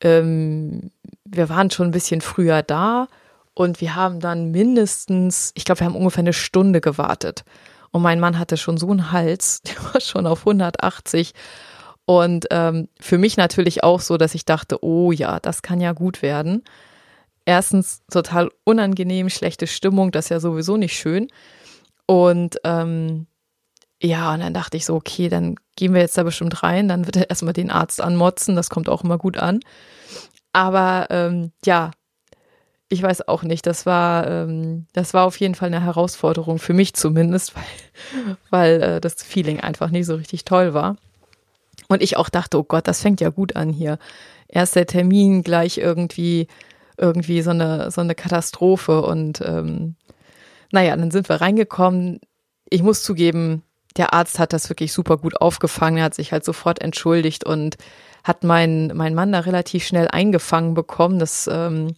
ähm, 0.01 0.91
wir 1.25 1.49
waren 1.49 1.71
schon 1.71 1.87
ein 1.87 1.91
bisschen 1.91 2.21
früher 2.21 2.63
da 2.63 3.07
und 3.53 3.81
wir 3.81 3.95
haben 3.95 4.19
dann 4.19 4.51
mindestens, 4.51 5.51
ich 5.55 5.65
glaube, 5.65 5.81
wir 5.81 5.87
haben 5.87 5.95
ungefähr 5.95 6.21
eine 6.21 6.33
Stunde 6.33 6.81
gewartet. 6.81 7.43
Und 7.91 8.01
mein 8.01 8.19
Mann 8.19 8.37
hatte 8.37 8.55
schon 8.57 8.77
so 8.77 8.89
einen 8.89 9.11
Hals, 9.11 9.61
der 9.67 9.75
war 9.93 10.01
schon 10.01 10.27
auf 10.27 10.39
180. 10.39 11.33
Und 12.05 12.47
ähm, 12.49 12.87
für 12.99 13.17
mich 13.17 13.37
natürlich 13.37 13.83
auch 13.83 13.99
so, 13.99 14.17
dass 14.17 14.33
ich 14.33 14.45
dachte, 14.45 14.83
oh 14.83 15.11
ja, 15.11 15.39
das 15.39 15.61
kann 15.61 15.79
ja 15.79 15.91
gut 15.91 16.21
werden. 16.21 16.63
Erstens 17.45 18.01
total 18.11 18.49
unangenehm, 18.63 19.29
schlechte 19.29 19.67
Stimmung, 19.67 20.11
das 20.11 20.25
ist 20.25 20.29
ja 20.29 20.39
sowieso 20.39 20.77
nicht 20.77 20.95
schön. 20.95 21.27
Und 22.05 22.57
ähm, 22.63 23.27
ja, 24.01 24.33
und 24.33 24.39
dann 24.39 24.53
dachte 24.53 24.77
ich 24.77 24.85
so, 24.85 24.95
okay, 24.95 25.27
dann 25.29 25.55
gehen 25.75 25.93
wir 25.93 26.01
jetzt 26.01 26.17
da 26.17 26.23
bestimmt 26.23 26.63
rein, 26.63 26.87
dann 26.87 27.05
wird 27.05 27.17
er 27.17 27.29
erstmal 27.29 27.53
den 27.53 27.69
Arzt 27.69 28.01
anmotzen, 28.01 28.55
das 28.55 28.69
kommt 28.69 28.87
auch 28.89 29.03
immer 29.03 29.17
gut 29.17 29.37
an. 29.37 29.59
Aber 30.53 31.07
ähm, 31.09 31.51
ja, 31.65 31.91
ich 32.89 33.03
weiß 33.03 33.27
auch 33.27 33.43
nicht, 33.43 33.67
das 33.67 33.85
war, 33.85 34.27
ähm, 34.27 34.87
das 34.93 35.13
war 35.13 35.25
auf 35.25 35.39
jeden 35.39 35.53
Fall 35.55 35.67
eine 35.67 35.83
Herausforderung, 35.83 36.59
für 36.59 36.73
mich 36.73 36.93
zumindest, 36.95 37.53
weil, 37.55 38.37
weil 38.49 38.81
äh, 38.81 39.01
das 39.01 39.15
Feeling 39.15 39.59
einfach 39.59 39.91
nicht 39.91 40.05
so 40.05 40.15
richtig 40.15 40.45
toll 40.45 40.73
war. 40.73 40.95
Und 41.87 42.01
ich 42.01 42.17
auch 42.17 42.29
dachte, 42.29 42.57
oh 42.57 42.63
Gott, 42.63 42.87
das 42.87 43.01
fängt 43.01 43.21
ja 43.21 43.29
gut 43.29 43.55
an 43.55 43.69
hier. 43.69 43.99
Erster 44.47 44.85
Termin, 44.85 45.43
gleich 45.43 45.77
irgendwie, 45.77 46.47
irgendwie 46.97 47.41
so 47.41 47.51
eine, 47.51 47.91
so 47.91 48.01
eine 48.01 48.15
Katastrophe. 48.15 49.01
Und 49.01 49.41
ähm, 49.41 49.95
naja, 50.71 50.95
dann 50.95 51.11
sind 51.11 51.29
wir 51.29 51.41
reingekommen. 51.41 52.19
Ich 52.69 52.83
muss 52.83 53.03
zugeben, 53.03 53.63
der 53.97 54.13
Arzt 54.13 54.39
hat 54.39 54.53
das 54.53 54.69
wirklich 54.69 54.93
super 54.93 55.17
gut 55.17 55.41
aufgefangen. 55.41 55.97
Er 55.97 56.05
hat 56.05 56.15
sich 56.15 56.31
halt 56.31 56.45
sofort 56.45 56.81
entschuldigt 56.81 57.45
und 57.45 57.77
hat 58.23 58.43
meinen 58.43 58.95
mein 58.95 59.15
Mann 59.15 59.31
da 59.31 59.39
relativ 59.39 59.85
schnell 59.85 60.07
eingefangen 60.07 60.73
bekommen. 60.73 61.19
Das, 61.19 61.49
ähm, 61.51 61.95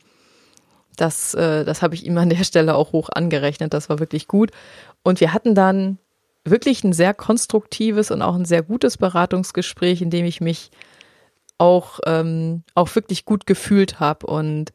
Das, 0.97 1.33
äh, 1.33 1.63
das 1.65 1.81
habe 1.81 1.95
ich 1.95 2.05
ihm 2.05 2.17
an 2.17 2.29
der 2.29 2.43
Stelle 2.43 2.75
auch 2.75 2.91
hoch 2.91 3.09
angerechnet. 3.09 3.73
Das 3.73 3.89
war 3.89 3.99
wirklich 3.99 4.27
gut. 4.27 4.51
Und 5.03 5.19
wir 5.19 5.33
hatten 5.33 5.55
dann 5.55 5.97
wirklich 6.43 6.83
ein 6.83 6.93
sehr 6.93 7.13
konstruktives 7.13 8.11
und 8.11 8.21
auch 8.21 8.35
ein 8.35 8.45
sehr 8.45 8.61
gutes 8.61 8.97
Beratungsgespräch, 8.97 10.01
in 10.01 10.09
dem 10.09 10.25
ich 10.25 10.41
mich 10.41 10.69
auch, 11.57 11.99
ähm, 12.05 12.63
auch 12.75 12.93
wirklich 12.93 13.25
gut 13.25 13.45
gefühlt 13.45 13.99
habe. 13.99 14.27
Und 14.27 14.73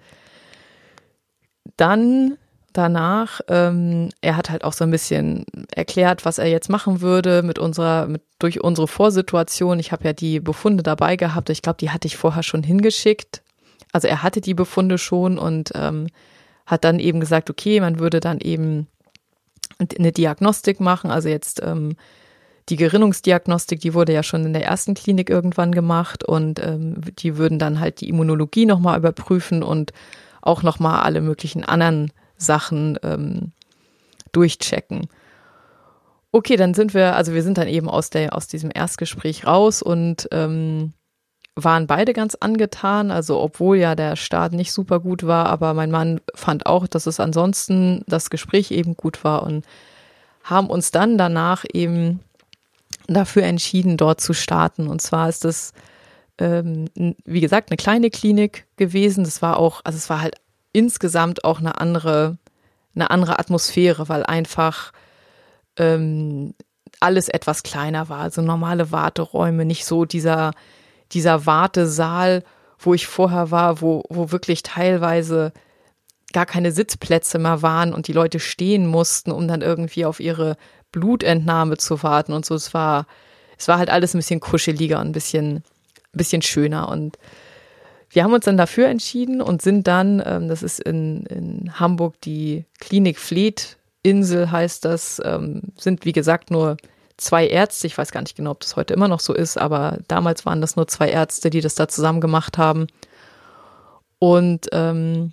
dann 1.77 2.39
danach, 2.77 3.41
ähm, 3.49 4.11
er 4.21 4.37
hat 4.37 4.51
halt 4.51 4.65
auch 4.65 4.73
so 4.73 4.85
ein 4.85 4.91
bisschen 4.91 5.45
erklärt, 5.75 6.25
was 6.25 6.39
er 6.39 6.47
jetzt 6.47 6.69
machen 6.69 7.01
würde 7.01 7.43
mit 7.43 7.59
unserer, 7.59 8.07
mit, 8.07 8.23
durch 8.39 8.63
unsere 8.63 8.89
Vorsituation. 8.89 9.79
Ich 9.79 9.93
habe 9.93 10.05
ja 10.05 10.13
die 10.13 10.41
Befunde 10.41 10.83
dabei 10.83 11.17
gehabt. 11.17 11.51
Ich 11.51 11.63
glaube, 11.63 11.79
die 11.79 11.91
hatte 11.91 12.07
ich 12.07 12.17
vorher 12.17 12.43
schon 12.43 12.63
hingeschickt. 12.63 13.43
Also 13.93 14.09
er 14.09 14.23
hatte 14.23 14.41
die 14.41 14.55
Befunde 14.55 14.99
schon 14.99 15.39
und 15.39 15.73
ähm, 15.75 16.09
hat 16.67 16.85
dann 16.85 16.99
eben 16.99 17.21
gesagt, 17.21 17.49
okay, 17.51 17.81
man 17.81 17.99
würde 17.99 18.21
dann 18.21 18.41
eben 18.41 18.89
eine 19.99 20.13
Diagnostik 20.13 20.81
machen. 20.81 21.11
Also 21.11 21.29
jetzt 21.29 21.63
ähm, 21.65 21.97
die 22.69 22.77
Gerinnungsdiagnostik, 22.77 23.81
die 23.81 23.95
wurde 23.95 24.13
ja 24.13 24.23
schon 24.23 24.45
in 24.45 24.53
der 24.53 24.65
ersten 24.65 24.95
Klinik 24.95 25.31
irgendwann 25.31 25.73
gemacht 25.73 26.25
und 26.25 26.59
ähm, 26.59 27.01
die 27.19 27.37
würden 27.37 27.59
dann 27.59 27.81
halt 27.81 28.01
die 28.01 28.09
Immunologie 28.09 28.67
nochmal 28.67 28.99
überprüfen 28.99 29.63
und 29.63 29.93
auch 30.43 30.63
nochmal 30.63 31.03
alle 31.03 31.21
möglichen 31.21 31.65
anderen 31.65 32.13
Sachen 32.37 32.99
ähm, 33.03 33.53
durchchecken. 34.33 35.09
Okay, 36.33 36.57
dann 36.57 36.75
sind 36.75 36.93
wir, 36.93 37.17
also 37.17 37.33
wir 37.33 37.43
sind 37.43 37.57
dann 37.57 37.69
eben 37.69 37.89
aus 37.89 38.11
der, 38.11 38.35
aus 38.35 38.47
diesem 38.47 38.71
Erstgespräch 38.75 39.47
raus 39.47 39.81
und 39.83 40.29
ähm, 40.33 40.93
waren 41.55 41.87
beide 41.87 42.13
ganz 42.13 42.35
angetan. 42.35 43.11
Also 43.11 43.41
obwohl 43.41 43.79
ja 43.79 43.95
der 43.95 44.17
Start 44.17 44.53
nicht 44.53 44.73
super 44.73 45.01
gut 45.01 45.27
war, 45.27 45.47
aber 45.47 45.73
mein 45.73 45.91
Mann 45.91 46.21
fand 46.35 46.67
auch, 46.67 46.87
dass 46.87 47.07
es 47.07 47.21
ansonsten 47.21 48.03
das 48.07 48.29
Gespräch 48.29 48.71
eben 48.71 48.97
gut 48.97 49.25
war 49.25 49.43
und 49.43 49.65
haben 50.45 50.69
uns 50.69 50.91
dann 50.91 51.17
danach 51.17 51.65
eben 51.73 52.21
dafür 53.07 53.45
entschieden, 53.45 53.97
dort 53.97 54.21
zu 54.21 54.33
starten. 54.33 54.89
Und 54.89 55.01
zwar 55.01 55.29
ist 55.29 55.45
das, 55.45 55.73
ähm, 56.39 56.89
wie 57.25 57.41
gesagt, 57.41 57.71
eine 57.71 57.77
kleine 57.77 58.11
Klinik 58.11 58.67
gewesen. 58.77 59.25
Das 59.25 59.43
war 59.43 59.59
auch, 59.59 59.81
also 59.85 59.97
es 59.97 60.11
war 60.11 60.21
halt 60.21 60.37
insgesamt 60.77 61.45
auch 61.45 61.59
eine 61.59 61.81
andere, 61.81 62.37
eine 62.95 63.11
andere 63.11 63.39
Atmosphäre, 63.39 64.11
weil 64.11 64.25
einfach 64.25 64.93
ähm, 65.79 66.55
alles 67.01 67.31
etwas 67.31 67.63
kleiner 67.63 68.11
war. 68.11 68.21
Also 68.21 68.43
normale 68.43 68.93
Warteräume, 68.93 69.65
nicht 69.65 69.87
so 69.87 70.05
dieser, 70.05 70.53
dieser 71.13 71.47
Wartesaal, 71.47 72.45
wo 72.79 72.93
ich 72.93 73.07
vorher 73.07 73.51
war, 73.51 73.81
wo, 73.81 74.05
wo 74.11 74.33
wirklich 74.33 74.63
teilweise 74.63 75.55
gar 76.35 76.45
keine 76.45 76.73
Sitzplätze 76.73 77.39
mehr 77.39 77.63
waren 77.63 77.95
und 77.95 78.07
die 78.07 78.13
Leute 78.13 78.39
stehen 78.39 78.87
mussten, 78.87 79.33
um 79.33 79.49
dann 79.49 79.63
irgendwie 79.63 80.05
auf 80.05 80.21
ihre 80.21 80.59
Blutentnahme 80.93 81.79
zu 81.79 82.03
warten 82.03 82.35
und 82.35 82.45
so. 82.45 82.55
Es 82.55 82.75
war, 82.75 83.07
es 83.57 83.67
war 83.67 83.79
halt 83.79 83.89
alles 83.89 84.13
ein 84.13 84.19
bisschen 84.19 84.41
kuscheliger 84.41 85.01
und 85.01 85.07
ein 85.07 85.13
bisschen, 85.13 85.57
ein 85.57 85.63
bisschen 86.13 86.43
schöner. 86.43 86.91
Und 86.91 87.17
wir 88.11 88.25
haben 88.25 88.33
uns 88.33 88.45
dann 88.45 88.57
dafür 88.57 88.89
entschieden 88.89 89.41
und 89.41 89.63
sind 89.63 89.87
dann, 89.87 90.23
ähm, 90.25 90.49
das 90.49 90.63
ist 90.63 90.81
in, 90.81 91.27
in 91.27 91.79
Hamburg 91.79 92.21
die 92.21 92.65
Klinik 92.79 93.19
Fleet 93.19 93.77
Insel 94.03 94.53
heißt 94.53 94.85
das, 94.85 95.21
ähm, 95.25 95.63
sind 95.77 96.05
wie 96.05 96.13
gesagt 96.13 96.51
nur 96.51 96.77
zwei 97.17 97.49
Ärzte. 97.49 97.89
Ich 97.89 97.99
weiß 97.99 98.13
gar 98.13 98.21
nicht 98.21 98.37
genau, 98.37 98.53
ob 98.53 98.61
das 98.61 98.77
heute 98.77 98.95
immer 98.95 99.09
noch 99.09 99.21
so 99.21 99.35
ist, 99.35 99.59
aber 99.59 99.99
damals 100.07 100.47
waren 100.47 100.61
das 100.61 100.77
nur 100.77 100.87
zwei 100.87 101.09
Ärzte, 101.09 101.51
die 101.51 101.61
das 101.61 101.75
da 101.75 101.89
zusammen 101.89 102.21
gemacht 102.21 102.57
haben. 102.57 102.87
Und 104.21 104.69
ähm, 104.73 105.33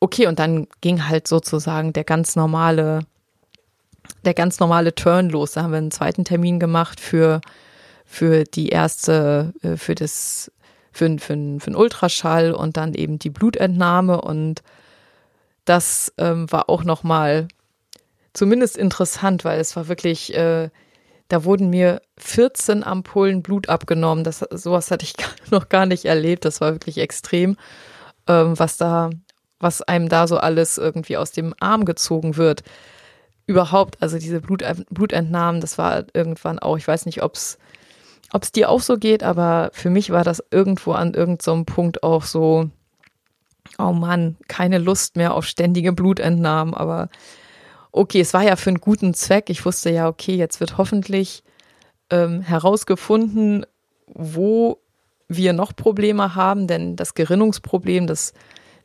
okay, 0.00 0.26
und 0.26 0.38
dann 0.38 0.66
ging 0.82 1.08
halt 1.08 1.26
sozusagen 1.26 1.94
der 1.94 2.04
ganz 2.04 2.36
normale 2.36 3.06
der 4.24 4.34
ganz 4.34 4.60
normale 4.60 4.94
Turn 4.94 5.30
los. 5.30 5.52
Da 5.52 5.62
haben 5.62 5.72
wir 5.72 5.78
einen 5.78 5.90
zweiten 5.90 6.24
Termin 6.24 6.58
gemacht 6.58 7.00
für, 7.00 7.40
für 8.04 8.44
die 8.44 8.68
erste, 8.68 9.52
äh, 9.62 9.76
für 9.76 9.94
das, 9.94 10.50
für, 10.98 11.18
für, 11.18 11.26
für 11.26 11.34
einen 11.34 11.76
Ultraschall 11.76 12.52
und 12.52 12.76
dann 12.76 12.94
eben 12.94 13.18
die 13.18 13.30
Blutentnahme 13.30 14.20
und 14.20 14.62
das 15.64 16.12
ähm, 16.18 16.50
war 16.50 16.68
auch 16.68 16.82
nochmal 16.82 17.48
zumindest 18.32 18.76
interessant, 18.76 19.44
weil 19.44 19.60
es 19.60 19.76
war 19.76 19.88
wirklich, 19.88 20.34
äh, 20.34 20.70
da 21.28 21.44
wurden 21.44 21.70
mir 21.70 22.00
14 22.16 22.82
Ampullen 22.84 23.42
Blut 23.42 23.68
abgenommen. 23.68 24.24
Das, 24.24 24.38
sowas 24.38 24.90
hatte 24.90 25.04
ich 25.04 25.14
noch 25.50 25.68
gar 25.68 25.84
nicht 25.84 26.06
erlebt. 26.06 26.44
Das 26.46 26.60
war 26.60 26.72
wirklich 26.72 26.98
extrem, 26.98 27.56
ähm, 28.26 28.58
was 28.58 28.78
da, 28.78 29.10
was 29.60 29.82
einem 29.82 30.08
da 30.08 30.26
so 30.26 30.38
alles 30.38 30.78
irgendwie 30.78 31.18
aus 31.18 31.32
dem 31.32 31.54
Arm 31.60 31.84
gezogen 31.84 32.36
wird 32.36 32.62
überhaupt, 33.46 33.96
also 34.00 34.18
diese 34.18 34.40
Blut, 34.40 34.62
Blutentnahmen, 34.90 35.60
das 35.62 35.78
war 35.78 36.04
irgendwann 36.12 36.58
auch, 36.58 36.76
ich 36.76 36.86
weiß 36.86 37.06
nicht, 37.06 37.22
ob 37.22 37.34
es 37.34 37.58
ob 38.32 38.42
es 38.42 38.52
dir 38.52 38.68
auch 38.68 38.80
so 38.80 38.98
geht, 38.98 39.22
aber 39.22 39.70
für 39.72 39.90
mich 39.90 40.10
war 40.10 40.24
das 40.24 40.42
irgendwo 40.50 40.92
an 40.92 41.14
irgendeinem 41.14 41.60
so 41.60 41.64
Punkt 41.64 42.02
auch 42.02 42.24
so, 42.24 42.70
oh 43.78 43.92
Mann, 43.92 44.36
keine 44.48 44.78
Lust 44.78 45.16
mehr 45.16 45.34
auf 45.34 45.44
ständige 45.44 45.92
Blutentnahmen, 45.92 46.74
aber 46.74 47.08
okay, 47.92 48.20
es 48.20 48.34
war 48.34 48.42
ja 48.42 48.56
für 48.56 48.70
einen 48.70 48.80
guten 48.80 49.14
Zweck. 49.14 49.50
Ich 49.50 49.64
wusste 49.64 49.90
ja, 49.90 50.08
okay, 50.08 50.36
jetzt 50.36 50.60
wird 50.60 50.78
hoffentlich 50.78 51.42
ähm, 52.10 52.42
herausgefunden, 52.42 53.66
wo 54.06 54.78
wir 55.28 55.52
noch 55.52 55.76
Probleme 55.76 56.34
haben, 56.34 56.66
denn 56.66 56.96
das 56.96 57.14
Gerinnungsproblem, 57.14 58.06
das, 58.06 58.32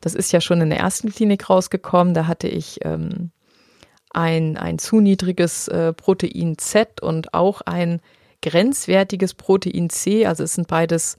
das 0.01 0.13
ist 0.13 0.31
ja 0.31 0.41
schon 0.41 0.61
in 0.61 0.69
der 0.69 0.79
ersten 0.79 1.11
Klinik 1.11 1.49
rausgekommen. 1.49 2.13
Da 2.13 2.27
hatte 2.27 2.47
ich 2.47 2.79
ähm, 2.83 3.31
ein, 4.09 4.57
ein 4.57 4.77
zu 4.77 4.99
niedriges 4.99 5.67
äh, 5.69 5.93
Protein 5.93 6.57
Z 6.57 7.01
und 7.01 7.33
auch 7.33 7.61
ein 7.61 8.01
grenzwertiges 8.43 9.33
Protein 9.33 9.89
C. 9.89 10.27
Also 10.27 10.43
es 10.43 10.53
sind 10.53 10.67
beides 10.67 11.17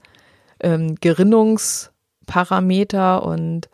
ähm, 0.61 0.95
Gerinnungsparameter 1.01 3.23
und 3.23 3.67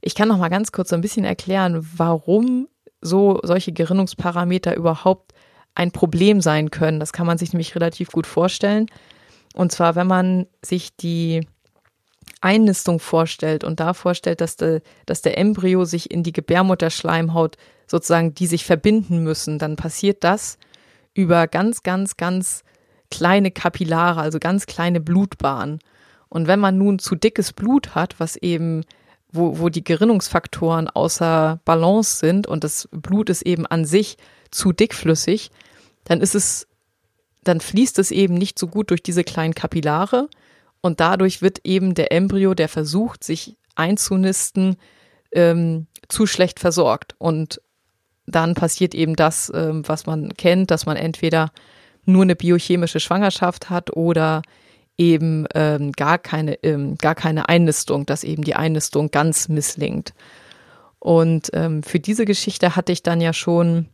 ich 0.00 0.14
kann 0.14 0.28
noch 0.28 0.38
mal 0.38 0.50
ganz 0.50 0.70
kurz 0.70 0.90
so 0.90 0.94
ein 0.94 1.00
bisschen 1.00 1.24
erklären, 1.24 1.84
warum 1.96 2.68
so 3.00 3.40
solche 3.42 3.72
Gerinnungsparameter 3.72 4.76
überhaupt 4.76 5.32
ein 5.74 5.90
Problem 5.90 6.40
sein 6.40 6.70
können. 6.70 7.00
Das 7.00 7.12
kann 7.12 7.26
man 7.26 7.38
sich 7.38 7.52
nämlich 7.52 7.74
relativ 7.74 8.12
gut 8.12 8.28
vorstellen. 8.28 8.86
Und 9.54 9.72
zwar, 9.72 9.96
wenn 9.96 10.06
man 10.06 10.46
sich 10.64 10.96
die 10.96 11.44
Einnistung 12.40 13.00
vorstellt 13.00 13.64
und 13.64 13.80
da 13.80 13.94
vorstellt, 13.94 14.40
dass, 14.40 14.56
de, 14.56 14.80
dass 15.06 15.22
der 15.22 15.38
Embryo 15.38 15.84
sich 15.84 16.10
in 16.10 16.22
die 16.22 16.32
Gebärmutterschleimhaut 16.32 17.56
sozusagen, 17.86 18.34
die 18.34 18.46
sich 18.46 18.64
verbinden 18.64 19.22
müssen, 19.22 19.58
dann 19.58 19.76
passiert 19.76 20.22
das 20.22 20.58
über 21.14 21.46
ganz, 21.46 21.82
ganz, 21.82 22.16
ganz 22.16 22.64
kleine 23.16 23.50
Kapillare, 23.50 24.20
also 24.20 24.38
ganz 24.38 24.66
kleine 24.66 25.00
Blutbahnen. 25.00 25.78
Und 26.28 26.48
wenn 26.48 26.58
man 26.58 26.76
nun 26.78 26.98
zu 26.98 27.14
dickes 27.14 27.52
Blut 27.52 27.94
hat, 27.94 28.18
was 28.18 28.36
eben, 28.36 28.84
wo, 29.30 29.58
wo 29.58 29.68
die 29.68 29.84
Gerinnungsfaktoren 29.84 30.88
außer 30.88 31.60
Balance 31.64 32.18
sind 32.18 32.46
und 32.46 32.64
das 32.64 32.88
Blut 32.90 33.30
ist 33.30 33.42
eben 33.42 33.66
an 33.66 33.84
sich 33.84 34.16
zu 34.50 34.72
dickflüssig, 34.72 35.50
dann 36.04 36.20
ist 36.20 36.34
es, 36.34 36.66
dann 37.44 37.60
fließt 37.60 37.98
es 38.00 38.10
eben 38.10 38.34
nicht 38.34 38.58
so 38.58 38.66
gut 38.66 38.90
durch 38.90 39.02
diese 39.02 39.22
kleinen 39.22 39.54
Kapillare 39.54 40.28
und 40.80 40.98
dadurch 40.98 41.40
wird 41.40 41.60
eben 41.64 41.94
der 41.94 42.10
Embryo, 42.10 42.54
der 42.54 42.68
versucht, 42.68 43.22
sich 43.22 43.56
einzunisten, 43.76 44.76
ähm, 45.32 45.86
zu 46.08 46.26
schlecht 46.26 46.58
versorgt. 46.58 47.14
Und 47.18 47.60
dann 48.26 48.54
passiert 48.54 48.94
eben 48.94 49.14
das, 49.16 49.52
ähm, 49.54 49.86
was 49.86 50.06
man 50.06 50.34
kennt, 50.34 50.70
dass 50.70 50.84
man 50.84 50.96
entweder 50.96 51.52
nur 52.04 52.22
eine 52.22 52.36
biochemische 52.36 53.00
Schwangerschaft 53.00 53.70
hat 53.70 53.96
oder 53.96 54.42
eben 54.96 55.46
ähm, 55.54 55.92
gar 55.92 56.18
keine 56.18 56.54
ähm, 56.62 56.96
gar 56.96 57.14
keine 57.14 57.48
Einnistung, 57.48 58.06
dass 58.06 58.24
eben 58.24 58.44
die 58.44 58.54
Einnistung 58.54 59.10
ganz 59.10 59.48
misslingt. 59.48 60.14
Und 60.98 61.50
ähm, 61.52 61.82
für 61.82 62.00
diese 62.00 62.24
Geschichte 62.24 62.76
hatte 62.76 62.92
ich 62.92 63.02
dann 63.02 63.20
ja 63.20 63.32
schon 63.32 63.88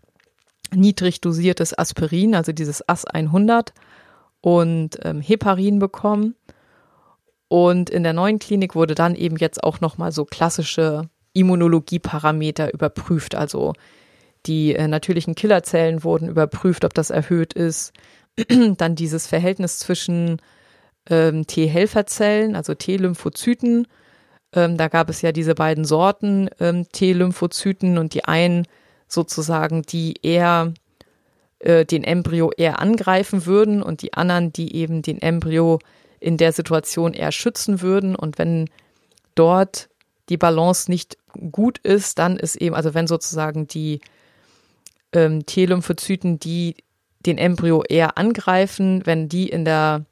niedrig 0.72 1.20
dosiertes 1.20 1.76
Aspirin, 1.76 2.34
also 2.34 2.52
dieses 2.52 2.88
AS 2.88 3.04
100 3.04 3.72
und 4.40 4.98
ähm, 5.02 5.20
Heparin 5.20 5.78
bekommen. 5.78 6.36
Und 7.48 7.90
in 7.90 8.04
der 8.04 8.12
neuen 8.12 8.38
Klinik 8.38 8.76
wurde 8.76 8.94
dann 8.94 9.16
eben 9.16 9.36
jetzt 9.36 9.64
auch 9.64 9.80
noch 9.80 9.98
mal 9.98 10.12
so 10.12 10.24
klassische 10.24 11.08
Immunologieparameter 11.32 12.72
überprüft, 12.72 13.34
also 13.34 13.72
die 14.46 14.74
äh, 14.74 14.88
natürlichen 14.88 15.34
Killerzellen 15.34 16.04
wurden 16.04 16.28
überprüft, 16.28 16.84
ob 16.84 16.94
das 16.94 17.10
erhöht 17.10 17.52
ist. 17.52 17.92
Dann 18.76 18.94
dieses 18.94 19.26
Verhältnis 19.26 19.78
zwischen 19.78 20.40
ähm, 21.08 21.46
T-Helferzellen, 21.46 22.56
also 22.56 22.74
T-Lymphozyten. 22.74 23.86
Ähm, 24.52 24.76
da 24.76 24.88
gab 24.88 25.08
es 25.10 25.22
ja 25.22 25.32
diese 25.32 25.54
beiden 25.54 25.84
Sorten 25.84 26.48
ähm, 26.58 26.86
T-Lymphozyten 26.90 27.98
und 27.98 28.14
die 28.14 28.24
einen 28.24 28.66
sozusagen, 29.06 29.82
die 29.82 30.14
eher 30.22 30.72
äh, 31.60 31.84
den 31.84 32.04
Embryo 32.04 32.50
eher 32.56 32.80
angreifen 32.80 33.46
würden 33.46 33.82
und 33.82 34.02
die 34.02 34.14
anderen, 34.14 34.52
die 34.52 34.74
eben 34.74 35.02
den 35.02 35.20
Embryo 35.20 35.78
in 36.18 36.36
der 36.36 36.52
Situation 36.52 37.12
eher 37.12 37.32
schützen 37.32 37.80
würden. 37.80 38.14
Und 38.14 38.38
wenn 38.38 38.68
dort 39.34 39.88
die 40.28 40.36
Balance 40.36 40.90
nicht 40.90 41.16
gut 41.50 41.78
ist, 41.78 42.18
dann 42.18 42.36
ist 42.36 42.56
eben, 42.56 42.74
also 42.74 42.94
wenn 42.94 43.06
sozusagen 43.06 43.66
die 43.66 44.00
ähm, 45.12 45.46
T-Lymphozyten, 45.46 46.38
die 46.38 46.76
den 47.26 47.38
Embryo 47.38 47.82
eher 47.82 48.16
angreifen, 48.16 49.02
wenn 49.04 49.28
die 49.28 49.48
in 49.48 49.64
der, 49.64 50.04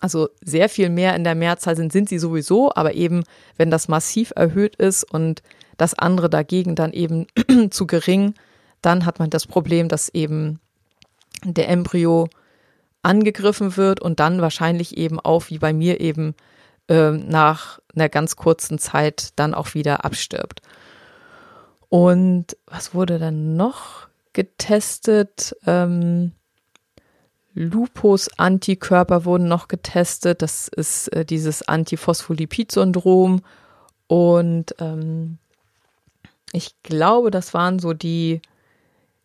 also 0.00 0.28
sehr 0.40 0.68
viel 0.68 0.88
mehr 0.88 1.16
in 1.16 1.24
der 1.24 1.34
Mehrzahl 1.34 1.76
sind, 1.76 1.92
sind 1.92 2.08
sie 2.08 2.18
sowieso, 2.18 2.72
aber 2.74 2.94
eben, 2.94 3.24
wenn 3.56 3.70
das 3.70 3.88
massiv 3.88 4.32
erhöht 4.36 4.76
ist 4.76 5.04
und 5.04 5.42
das 5.76 5.94
andere 5.94 6.30
dagegen 6.30 6.74
dann 6.74 6.92
eben 6.92 7.26
zu 7.70 7.86
gering, 7.86 8.34
dann 8.82 9.04
hat 9.04 9.18
man 9.18 9.30
das 9.30 9.46
Problem, 9.46 9.88
dass 9.88 10.08
eben 10.08 10.60
der 11.44 11.68
Embryo 11.68 12.28
angegriffen 13.02 13.76
wird 13.76 14.00
und 14.00 14.20
dann 14.20 14.40
wahrscheinlich 14.40 14.96
eben 14.96 15.20
auch, 15.20 15.50
wie 15.50 15.58
bei 15.58 15.72
mir 15.72 16.00
eben, 16.00 16.34
äh, 16.88 17.10
nach 17.10 17.80
einer 17.94 18.08
ganz 18.08 18.36
kurzen 18.36 18.78
Zeit 18.78 19.30
dann 19.36 19.54
auch 19.54 19.74
wieder 19.74 20.04
abstirbt. 20.04 20.60
Und 21.88 22.56
was 22.66 22.94
wurde 22.94 23.18
dann 23.18 23.56
noch 23.56 24.08
getestet? 24.32 25.56
Ähm, 25.66 26.32
Lupus-Antikörper 27.54 29.24
wurden 29.24 29.48
noch 29.48 29.68
getestet. 29.68 30.42
Das 30.42 30.68
ist 30.68 31.08
äh, 31.08 31.24
dieses 31.24 31.66
Antiphospholipid-Syndrom. 31.66 33.42
Und 34.08 34.74
ähm, 34.78 35.38
ich 36.52 36.74
glaube, 36.82 37.30
das 37.30 37.54
waren 37.54 37.78
so 37.78 37.92
die, 37.92 38.42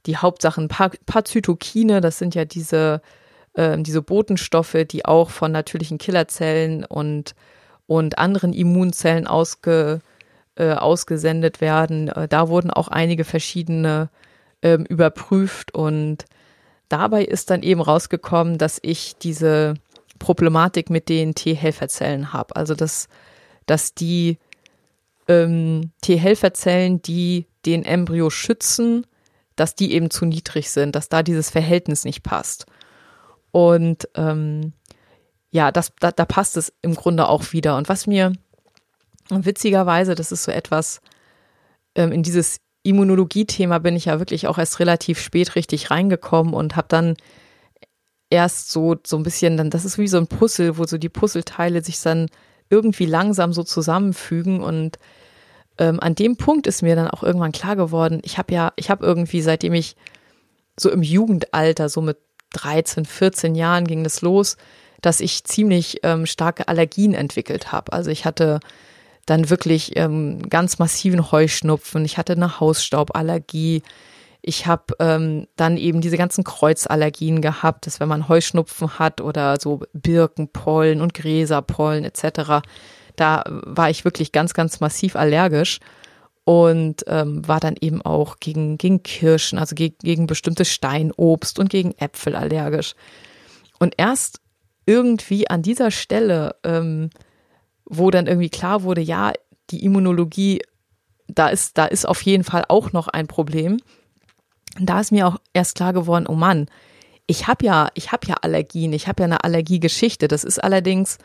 die 0.05 0.17
Hauptsachen. 0.17 0.65
Ein 0.65 0.69
paar, 0.69 0.91
paar 1.05 1.25
Zytokine, 1.25 2.01
das 2.01 2.19
sind 2.19 2.33
ja 2.33 2.45
diese, 2.45 3.01
äh, 3.53 3.77
diese 3.79 4.01
Botenstoffe, 4.01 4.77
die 4.89 5.05
auch 5.05 5.29
von 5.29 5.51
natürlichen 5.51 5.97
Killerzellen 5.97 6.85
und, 6.85 7.35
und 7.85 8.17
anderen 8.17 8.53
Immunzellen 8.53 9.27
ausge, 9.27 9.99
äh, 10.61 10.73
ausgesendet 10.73 11.59
werden. 11.59 12.07
Äh, 12.09 12.27
da 12.27 12.47
wurden 12.47 12.69
auch 12.69 12.87
einige 12.87 13.23
verschiedene 13.23 14.09
ähm, 14.61 14.85
überprüft 14.85 15.73
und 15.73 16.25
dabei 16.87 17.25
ist 17.25 17.49
dann 17.49 17.63
eben 17.63 17.81
rausgekommen, 17.81 18.59
dass 18.59 18.77
ich 18.83 19.15
diese 19.15 19.73
Problematik 20.19 20.91
mit 20.91 21.09
den 21.09 21.33
T-Helferzellen 21.33 22.31
habe. 22.31 22.55
Also 22.55 22.75
dass, 22.75 23.07
dass 23.65 23.95
die 23.95 24.37
ähm, 25.27 25.89
T-Helferzellen, 26.01 27.01
die 27.01 27.47
den 27.65 27.83
Embryo 27.83 28.29
schützen, 28.29 29.07
dass 29.55 29.73
die 29.73 29.93
eben 29.93 30.11
zu 30.11 30.25
niedrig 30.25 30.69
sind, 30.69 30.95
dass 30.95 31.09
da 31.09 31.23
dieses 31.23 31.49
Verhältnis 31.49 32.05
nicht 32.05 32.21
passt. 32.21 32.67
Und 33.49 34.07
ähm, 34.13 34.73
ja, 35.49 35.71
das, 35.71 35.91
da, 35.99 36.11
da 36.11 36.25
passt 36.25 36.55
es 36.55 36.71
im 36.83 36.93
Grunde 36.93 37.27
auch 37.27 37.51
wieder. 37.51 37.77
Und 37.77 37.89
was 37.89 38.05
mir 38.05 38.33
witzigerweise, 39.31 40.15
das 40.15 40.31
ist 40.31 40.43
so 40.43 40.51
etwas, 40.51 41.01
ähm, 41.95 42.11
in 42.11 42.23
dieses 42.23 42.57
Immunologie-Thema 42.83 43.79
bin 43.79 43.95
ich 43.95 44.05
ja 44.05 44.19
wirklich 44.19 44.47
auch 44.47 44.57
erst 44.57 44.79
relativ 44.79 45.19
spät 45.19 45.55
richtig 45.55 45.91
reingekommen 45.91 46.53
und 46.53 46.75
habe 46.75 46.87
dann 46.89 47.15
erst 48.29 48.71
so, 48.71 48.95
so 49.05 49.17
ein 49.17 49.23
bisschen, 49.23 49.57
dann, 49.57 49.69
das 49.69 49.85
ist 49.85 49.97
wie 49.97 50.07
so 50.07 50.17
ein 50.17 50.27
Puzzle, 50.27 50.77
wo 50.77 50.85
so 50.85 50.97
die 50.97 51.09
Puzzleteile 51.09 51.83
sich 51.83 52.01
dann 52.01 52.27
irgendwie 52.69 53.05
langsam 53.05 53.53
so 53.53 53.63
zusammenfügen 53.63 54.61
und 54.61 54.97
ähm, 55.77 55.99
an 55.99 56.15
dem 56.15 56.37
Punkt 56.37 56.67
ist 56.67 56.81
mir 56.81 56.95
dann 56.95 57.09
auch 57.09 57.23
irgendwann 57.23 57.51
klar 57.51 57.75
geworden, 57.75 58.21
ich 58.23 58.37
habe 58.37 58.53
ja, 58.53 58.73
ich 58.77 58.89
habe 58.89 59.05
irgendwie, 59.05 59.41
seitdem 59.41 59.73
ich 59.73 59.95
so 60.79 60.89
im 60.89 61.03
Jugendalter, 61.03 61.89
so 61.89 62.01
mit 62.01 62.17
13, 62.53 63.05
14 63.05 63.55
Jahren 63.55 63.85
ging 63.85 64.03
das 64.03 64.21
los, 64.21 64.57
dass 65.01 65.19
ich 65.19 65.43
ziemlich 65.43 65.99
ähm, 66.03 66.25
starke 66.25 66.67
Allergien 66.67 67.13
entwickelt 67.13 67.71
habe. 67.71 67.93
Also 67.93 68.11
ich 68.11 68.25
hatte 68.25 68.59
dann 69.25 69.49
wirklich 69.49 69.95
ähm, 69.95 70.49
ganz 70.49 70.79
massiven 70.79 71.31
Heuschnupfen. 71.31 72.05
Ich 72.05 72.17
hatte 72.17 72.33
eine 72.33 72.59
Hausstauballergie. 72.59 73.83
Ich 74.41 74.65
habe 74.65 74.95
ähm, 74.99 75.47
dann 75.55 75.77
eben 75.77 76.01
diese 76.01 76.17
ganzen 76.17 76.43
Kreuzallergien 76.43 77.41
gehabt, 77.41 77.85
dass 77.85 77.99
wenn 77.99 78.07
man 78.07 78.27
Heuschnupfen 78.27 78.97
hat 78.97 79.21
oder 79.21 79.59
so 79.59 79.81
Birkenpollen 79.93 81.01
und 81.01 81.13
Gräserpollen 81.13 82.03
etc., 82.03 82.65
da 83.15 83.43
war 83.45 83.89
ich 83.89 84.05
wirklich 84.05 84.31
ganz, 84.31 84.53
ganz 84.53 84.79
massiv 84.79 85.15
allergisch 85.15 85.79
und 86.43 87.03
ähm, 87.07 87.47
war 87.47 87.59
dann 87.59 87.75
eben 87.79 88.01
auch 88.01 88.37
gegen, 88.39 88.77
gegen 88.77 89.03
Kirschen, 89.03 89.59
also 89.59 89.75
gegen, 89.75 89.97
gegen 90.01 90.27
bestimmtes 90.27 90.69
Steinobst 90.69 91.59
und 91.59 91.69
gegen 91.69 91.93
Äpfel 91.97 92.35
allergisch. 92.35 92.95
Und 93.79 93.93
erst 93.97 94.39
irgendwie 94.85 95.49
an 95.49 95.61
dieser 95.61 95.91
Stelle 95.91 96.55
ähm, 96.63 97.09
wo 97.91 98.09
dann 98.09 98.25
irgendwie 98.25 98.49
klar 98.49 98.83
wurde, 98.83 99.01
ja, 99.01 99.33
die 99.69 99.83
Immunologie, 99.83 100.61
da 101.27 101.49
ist, 101.49 101.77
da 101.77 101.85
ist 101.85 102.07
auf 102.07 102.21
jeden 102.21 102.43
Fall 102.43 102.63
auch 102.69 102.93
noch 102.93 103.09
ein 103.09 103.27
Problem. 103.27 103.77
Da 104.79 105.01
ist 105.01 105.11
mir 105.11 105.27
auch 105.27 105.37
erst 105.53 105.75
klar 105.75 105.91
geworden, 105.91 106.25
oh 106.27 106.35
Mann, 106.35 106.67
ich 107.27 107.47
habe 107.47 107.65
ja, 107.65 107.89
ich 107.93 108.11
habe 108.11 108.27
ja 108.27 108.35
Allergien, 108.41 108.93
ich 108.93 109.07
habe 109.07 109.23
ja 109.23 109.25
eine 109.25 109.43
Allergiegeschichte. 109.43 110.29
Das 110.29 110.45
ist 110.45 110.63
allerdings, 110.63 111.17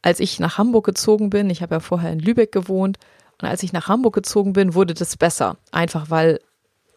als 0.00 0.20
ich 0.20 0.38
nach 0.38 0.58
Hamburg 0.58 0.86
gezogen 0.86 1.28
bin, 1.28 1.50
ich 1.50 1.60
habe 1.60 1.74
ja 1.74 1.80
vorher 1.80 2.12
in 2.12 2.20
Lübeck 2.20 2.52
gewohnt, 2.52 2.98
und 3.40 3.48
als 3.48 3.62
ich 3.62 3.72
nach 3.72 3.88
Hamburg 3.88 4.14
gezogen 4.14 4.54
bin, 4.54 4.72
wurde 4.72 4.94
das 4.94 5.16
besser. 5.16 5.58
Einfach 5.70 6.08
weil 6.08 6.40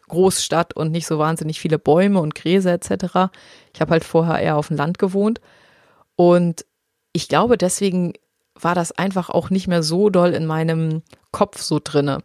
Großstadt 0.08 0.74
und 0.74 0.90
nicht 0.90 1.06
so 1.06 1.18
wahnsinnig 1.18 1.60
viele 1.60 1.78
Bäume 1.78 2.20
und 2.20 2.34
Gräser 2.34 2.72
etc. 2.72 3.30
Ich 3.74 3.80
habe 3.80 3.90
halt 3.90 4.04
vorher 4.04 4.38
eher 4.38 4.56
auf 4.56 4.68
dem 4.68 4.76
Land 4.78 4.98
gewohnt. 4.98 5.40
Und 6.16 6.64
ich 7.12 7.28
glaube, 7.28 7.58
deswegen 7.58 8.14
war 8.62 8.74
das 8.74 8.92
einfach 8.92 9.30
auch 9.30 9.50
nicht 9.50 9.68
mehr 9.68 9.82
so 9.82 10.10
doll 10.10 10.30
in 10.30 10.46
meinem 10.46 11.02
Kopf 11.32 11.60
so 11.60 11.80
drinne. 11.82 12.22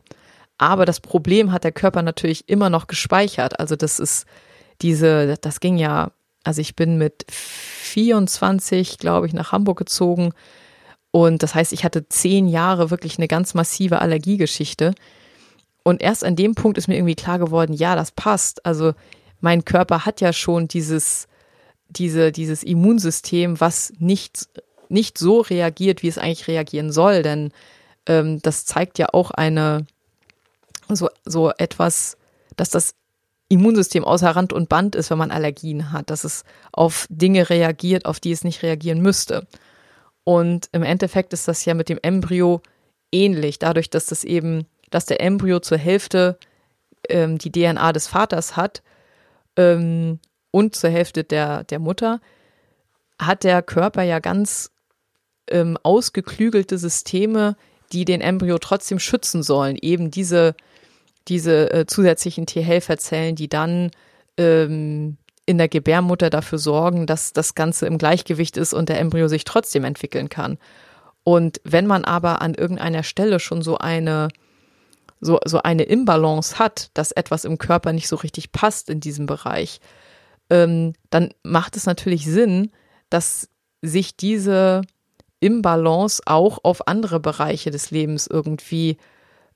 Aber 0.58 0.86
das 0.86 1.00
Problem 1.02 1.52
hat 1.52 1.64
der 1.64 1.72
Körper 1.72 2.02
natürlich 2.02 2.48
immer 2.48 2.70
noch 2.70 2.88
gespeichert. 2.88 3.60
Also 3.60 3.76
das 3.76 4.00
ist 4.00 4.26
diese, 4.82 5.36
das 5.42 5.60
ging 5.60 5.78
ja, 5.78 6.12
also 6.44 6.62
ich 6.62 6.76
bin 6.76 6.98
mit 6.98 7.26
24, 7.30 8.98
glaube 8.98 9.28
ich, 9.28 9.34
nach 9.34 9.52
Hamburg 9.52 9.78
gezogen. 9.78 10.32
Und 11.12 11.44
das 11.44 11.56
heißt, 11.56 11.74
ich 11.74 11.84
hatte 11.84 12.08
zehn 12.10 12.48
Jahre 12.48 12.90
wirklich 12.92 13.18
eine 13.18 13.28
ganz 13.28 13.54
massive 13.54 14.00
Allergiegeschichte. 14.00 14.94
Und 15.84 16.02
erst 16.02 16.24
an 16.24 16.36
dem 16.36 16.56
Punkt 16.56 16.78
ist 16.78 16.88
mir 16.88 16.96
irgendwie 16.96 17.16
klar 17.16 17.40
geworden, 17.40 17.74
ja, 17.74 17.96
das 17.96 18.12
passt. 18.12 18.66
Also 18.66 18.94
mein 19.40 19.66
Körper 19.66 20.06
hat 20.06 20.22
ja 20.22 20.34
schon 20.34 20.68
dieses, 20.68 21.28
diese, 21.90 22.32
dieses 22.32 22.64
Immunsystem, 22.64 23.60
was 23.60 23.94
nicht 24.00 24.50
nicht 24.90 25.18
so 25.18 25.42
reagiert, 25.42 26.04
wie 26.04 26.08
es 26.08 26.18
eigentlich 26.18 26.48
reagieren 26.48 26.92
soll, 26.92 27.24
denn 27.24 27.52
ähm, 28.06 28.42
das 28.42 28.66
zeigt 28.66 29.00
ja 29.00 29.08
auch 29.14 29.32
eine 29.32 29.86
so, 30.90 31.10
so 31.26 31.52
etwas, 31.58 32.18
dass 32.56 32.70
das 32.70 32.96
Immunsystem 33.48 34.04
außer 34.04 34.32
Rand 34.32 34.54
und 34.54 34.70
Band 34.70 34.96
ist, 34.96 35.10
wenn 35.10 35.18
man 35.18 35.32
Allergien 35.32 35.92
hat, 35.92 36.10
dass 36.10 36.24
es 36.24 36.44
auf 36.72 37.06
Dinge 37.10 37.50
reagiert, 37.50 38.06
auf 38.06 38.20
die 38.20 38.32
es 38.32 38.44
nicht 38.44 38.64
reagieren 38.64 39.02
müsste. 39.02 39.48
Und 40.24 40.70
im 40.72 40.84
Endeffekt 40.84 41.34
ist 41.34 41.48
das 41.48 41.64
ja 41.66 41.76
mit 41.76 41.90
dem 41.90 42.00
Embryo 42.02 42.62
ähnlich, 43.12 43.60
dadurch, 43.60 43.90
dass 43.90 44.08
das 44.08 44.24
eben, 44.24 44.66
dass 44.90 45.06
der 45.06 45.22
Embryo 45.22 45.60
zur 45.60 45.78
Hälfte 45.78 46.40
ähm, 47.08 47.38
die 47.38 47.52
DNA 47.52 47.94
des 47.94 48.08
Vaters 48.08 48.56
hat 48.56 48.82
ähm, 49.56 50.20
und 50.50 50.76
zur 50.76 50.90
Hälfte 50.90 51.24
der, 51.24 51.64
der 51.66 51.80
Mutter, 51.80 52.20
hat 53.22 53.44
der 53.44 53.62
Körper 53.62 54.02
ja 54.02 54.20
ganz 54.20 54.72
ähm, 55.50 55.78
ausgeklügelte 55.84 56.78
Systeme, 56.78 57.56
die 57.92 58.06
den 58.06 58.22
Embryo 58.22 58.58
trotzdem 58.58 59.00
schützen 59.00 59.44
sollen. 59.44 59.78
Eben 59.82 60.12
diese, 60.12 60.56
diese 61.28 61.72
äh, 61.72 61.86
zusätzlichen 61.86 62.46
T-Helferzellen, 62.46 63.36
die 63.36 63.48
dann 63.48 63.92
ähm, 64.38 65.18
in 65.46 65.58
der 65.58 65.68
Gebärmutter 65.68 66.30
dafür 66.30 66.58
sorgen, 66.58 67.06
dass 67.06 67.34
das 67.34 67.56
Ganze 67.56 67.86
im 67.86 67.98
Gleichgewicht 67.98 68.58
ist 68.58 68.74
und 68.74 68.90
der 68.90 69.00
Embryo 69.00 69.28
sich 69.28 69.44
trotzdem 69.44 69.84
entwickeln 69.84 70.30
kann. 70.30 70.58
Und 71.24 71.62
wenn 71.64 71.88
man 71.88 72.06
aber 72.06 72.42
an 72.42 72.54
irgendeiner 72.54 73.04
Stelle 73.04 73.40
schon 73.40 73.62
so 73.62 73.78
eine 73.78 74.30
so, 75.22 75.40
so 75.46 75.62
eine 75.62 75.84
Imbalance 75.84 76.60
hat, 76.60 76.90
dass 76.94 77.12
etwas 77.12 77.46
im 77.46 77.58
Körper 77.58 77.94
nicht 77.94 78.08
so 78.08 78.16
richtig 78.18 78.52
passt 78.52 78.90
in 78.90 79.00
diesem 79.00 79.26
Bereich, 79.26 79.80
ähm, 80.50 80.94
dann 81.10 81.34
macht 81.44 81.76
es 81.78 81.86
natürlich 81.86 82.26
Sinn, 82.26 82.72
dass 83.10 83.50
sich 83.82 84.16
diese 84.18 84.82
Imbalance 85.40 86.22
auch 86.26 86.60
auf 86.64 86.88
andere 86.88 87.20
Bereiche 87.20 87.72
des 87.72 87.92
Lebens 87.92 88.28
irgendwie 88.28 88.98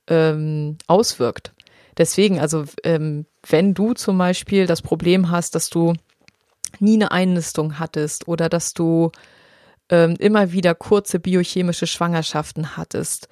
ähm, 0.06 0.76
auswirkt. 0.86 1.52
Deswegen, 1.98 2.40
also 2.40 2.64
ähm, 2.84 3.26
wenn 3.48 3.74
du 3.74 3.94
zum 3.94 4.18
Beispiel 4.18 4.66
das 4.66 4.82
Problem 4.82 5.30
hast, 5.30 5.54
dass 5.54 5.70
du 5.70 5.94
nie 6.78 6.94
eine 6.94 7.10
Einnistung 7.10 7.78
hattest 7.78 8.28
oder 8.28 8.48
dass 8.48 8.74
du 8.74 9.10
ähm, 9.88 10.14
immer 10.18 10.52
wieder 10.52 10.74
kurze 10.74 11.18
biochemische 11.18 11.86
Schwangerschaften 11.86 12.76
hattest 12.76 13.28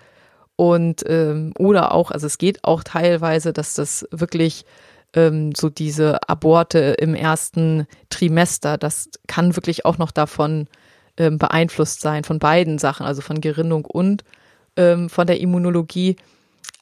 und 0.56 1.04
ähm, 1.06 1.52
oder 1.56 1.92
auch, 1.92 2.10
also 2.10 2.26
es 2.26 2.36
geht 2.36 2.64
auch 2.64 2.82
teilweise, 2.82 3.52
dass 3.52 3.74
das 3.74 4.06
wirklich 4.10 4.64
ähm, 5.14 5.52
so 5.56 5.68
diese 5.68 6.28
Aborte 6.28 6.78
im 6.98 7.14
ersten 7.14 7.86
Trimester, 8.10 8.76
das 8.76 9.08
kann 9.28 9.56
wirklich 9.56 9.84
auch 9.84 9.98
noch 9.98 10.10
davon 10.10 10.66
ähm, 11.18 11.36
beeinflusst 11.38 12.00
sein 12.00 12.24
von 12.24 12.38
beiden 12.38 12.78
Sachen, 12.78 13.04
also 13.04 13.20
von 13.20 13.40
Gerinnung 13.40 13.84
und 13.84 14.24
ähm, 14.76 15.10
von 15.10 15.26
der 15.26 15.40
Immunologie. 15.40 16.16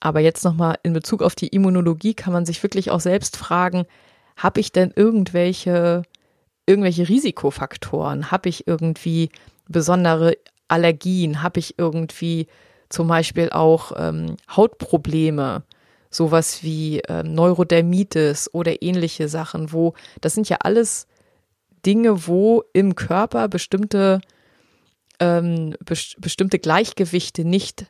aber 0.00 0.20
jetzt 0.20 0.44
nochmal 0.44 0.78
in 0.82 0.92
Bezug 0.92 1.22
auf 1.22 1.34
die 1.34 1.48
Immunologie 1.48 2.14
kann 2.14 2.32
man 2.32 2.46
sich 2.46 2.62
wirklich 2.62 2.90
auch 2.90 3.00
selbst 3.00 3.36
fragen, 3.36 3.86
habe 4.36 4.60
ich 4.60 4.70
denn 4.70 4.92
irgendwelche, 4.94 6.02
irgendwelche 6.66 7.08
Risikofaktoren? 7.08 8.30
Habe 8.30 8.50
ich 8.50 8.66
irgendwie 8.66 9.30
besondere 9.68 10.36
Allergien? 10.68 11.42
Habe 11.42 11.58
ich 11.60 11.78
irgendwie 11.78 12.46
zum 12.90 13.08
Beispiel 13.08 13.50
auch 13.50 13.92
ähm, 13.96 14.36
Hautprobleme? 14.54 15.62
Sowas 16.10 16.62
wie 16.62 17.00
ähm, 17.08 17.34
Neurodermitis 17.34 18.50
oder 18.52 18.82
ähnliche 18.82 19.28
Sachen, 19.28 19.72
wo 19.72 19.94
das 20.20 20.34
sind 20.34 20.48
ja 20.48 20.58
alles 20.60 21.06
Dinge, 21.86 22.26
wo 22.26 22.64
im 22.72 22.96
Körper 22.96 23.48
bestimmte, 23.48 24.20
ähm, 25.20 25.74
best 25.84 26.20
bestimmte 26.20 26.58
Gleichgewichte 26.58 27.44
nicht 27.44 27.86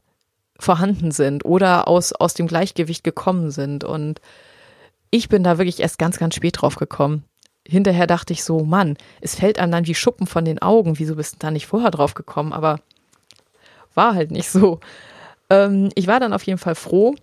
vorhanden 0.59 1.11
sind 1.11 1.45
oder 1.45 1.89
aus, 1.89 2.13
aus 2.13 2.35
dem 2.35 2.47
Gleichgewicht 2.47 3.05
gekommen 3.05 3.51
sind. 3.51 3.85
Und 3.85 4.21
ich 5.11 5.29
bin 5.29 5.43
da 5.43 5.59
wirklich 5.59 5.81
erst 5.81 5.99
ganz, 5.99 6.19
ganz 6.19 6.35
spät 6.35 6.61
drauf 6.61 6.77
gekommen. 6.77 7.25
Hinterher 7.67 8.07
dachte 8.07 8.33
ich 8.33 8.45
so, 8.45 8.65
Mann, 8.65 8.97
es 9.21 9.35
fällt 9.35 9.59
einem 9.59 9.73
dann 9.73 9.87
wie 9.87 9.95
Schuppen 9.95 10.27
von 10.27 10.45
den 10.45 10.61
Augen. 10.61 10.99
Wieso 10.99 11.17
bist 11.17 11.35
du 11.35 11.39
da 11.41 11.51
nicht 11.51 11.67
vorher 11.67 11.91
drauf 11.91 12.15
gekommen? 12.15 12.53
Aber 12.53 12.81
war 13.95 14.15
halt 14.15 14.31
nicht 14.31 14.51
so. 14.51 14.81
Ähm, 15.51 15.91
ich 15.95 16.07
war 16.07 16.21
dann 16.21 16.33
auf 16.33 16.43
jeden 16.45 16.59
Fall 16.59 16.75
froh, 16.75 17.15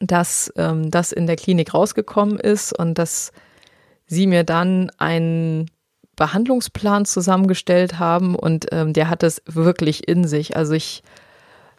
dass 0.00 0.52
ähm, 0.56 0.90
das 0.90 1.12
in 1.12 1.26
der 1.26 1.36
Klinik 1.36 1.72
rausgekommen 1.72 2.38
ist 2.38 2.78
und 2.78 2.98
dass 2.98 3.32
sie 4.08 4.26
mir 4.26 4.42
dann 4.42 4.90
einen 4.98 5.70
Behandlungsplan 6.16 7.04
zusammengestellt 7.04 8.00
haben 8.00 8.34
und 8.34 8.66
ähm, 8.72 8.92
der 8.92 9.08
hat 9.08 9.22
es 9.22 9.40
wirklich 9.46 10.08
in 10.08 10.26
sich. 10.26 10.56
Also 10.56 10.72
ich, 10.72 11.04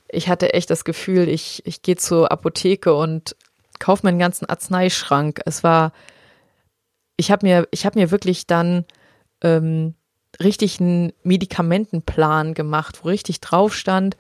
ich 0.08 0.30
hatte 0.30 0.54
echt 0.54 0.70
das 0.70 0.86
Gefühl, 0.86 1.28
ich, 1.28 1.66
ich 1.66 1.82
gehe 1.82 1.98
zur 1.98 2.32
Apotheke 2.32 2.94
und 2.94 3.36
kaufe 3.80 4.06
meinen 4.06 4.20
ganzen 4.20 4.48
Arzneischrank. 4.48 5.42
Es 5.46 5.64
war, 5.64 5.92
ich 7.18 7.32
habe 7.32 7.46
mir, 7.46 7.68
ich 7.72 7.86
habe 7.86 8.00
mir 8.00 8.12
wirklich 8.12 8.48
dann 8.48 8.86
ähm, 9.42 9.96
richtig 10.42 10.80
einen 10.80 11.12
Medikamentenplan 11.24 12.54
gemacht, 12.54 13.00
wo 13.04 13.10
richtig 13.10 13.42
drauf 13.42 13.76
stand, 13.76 14.16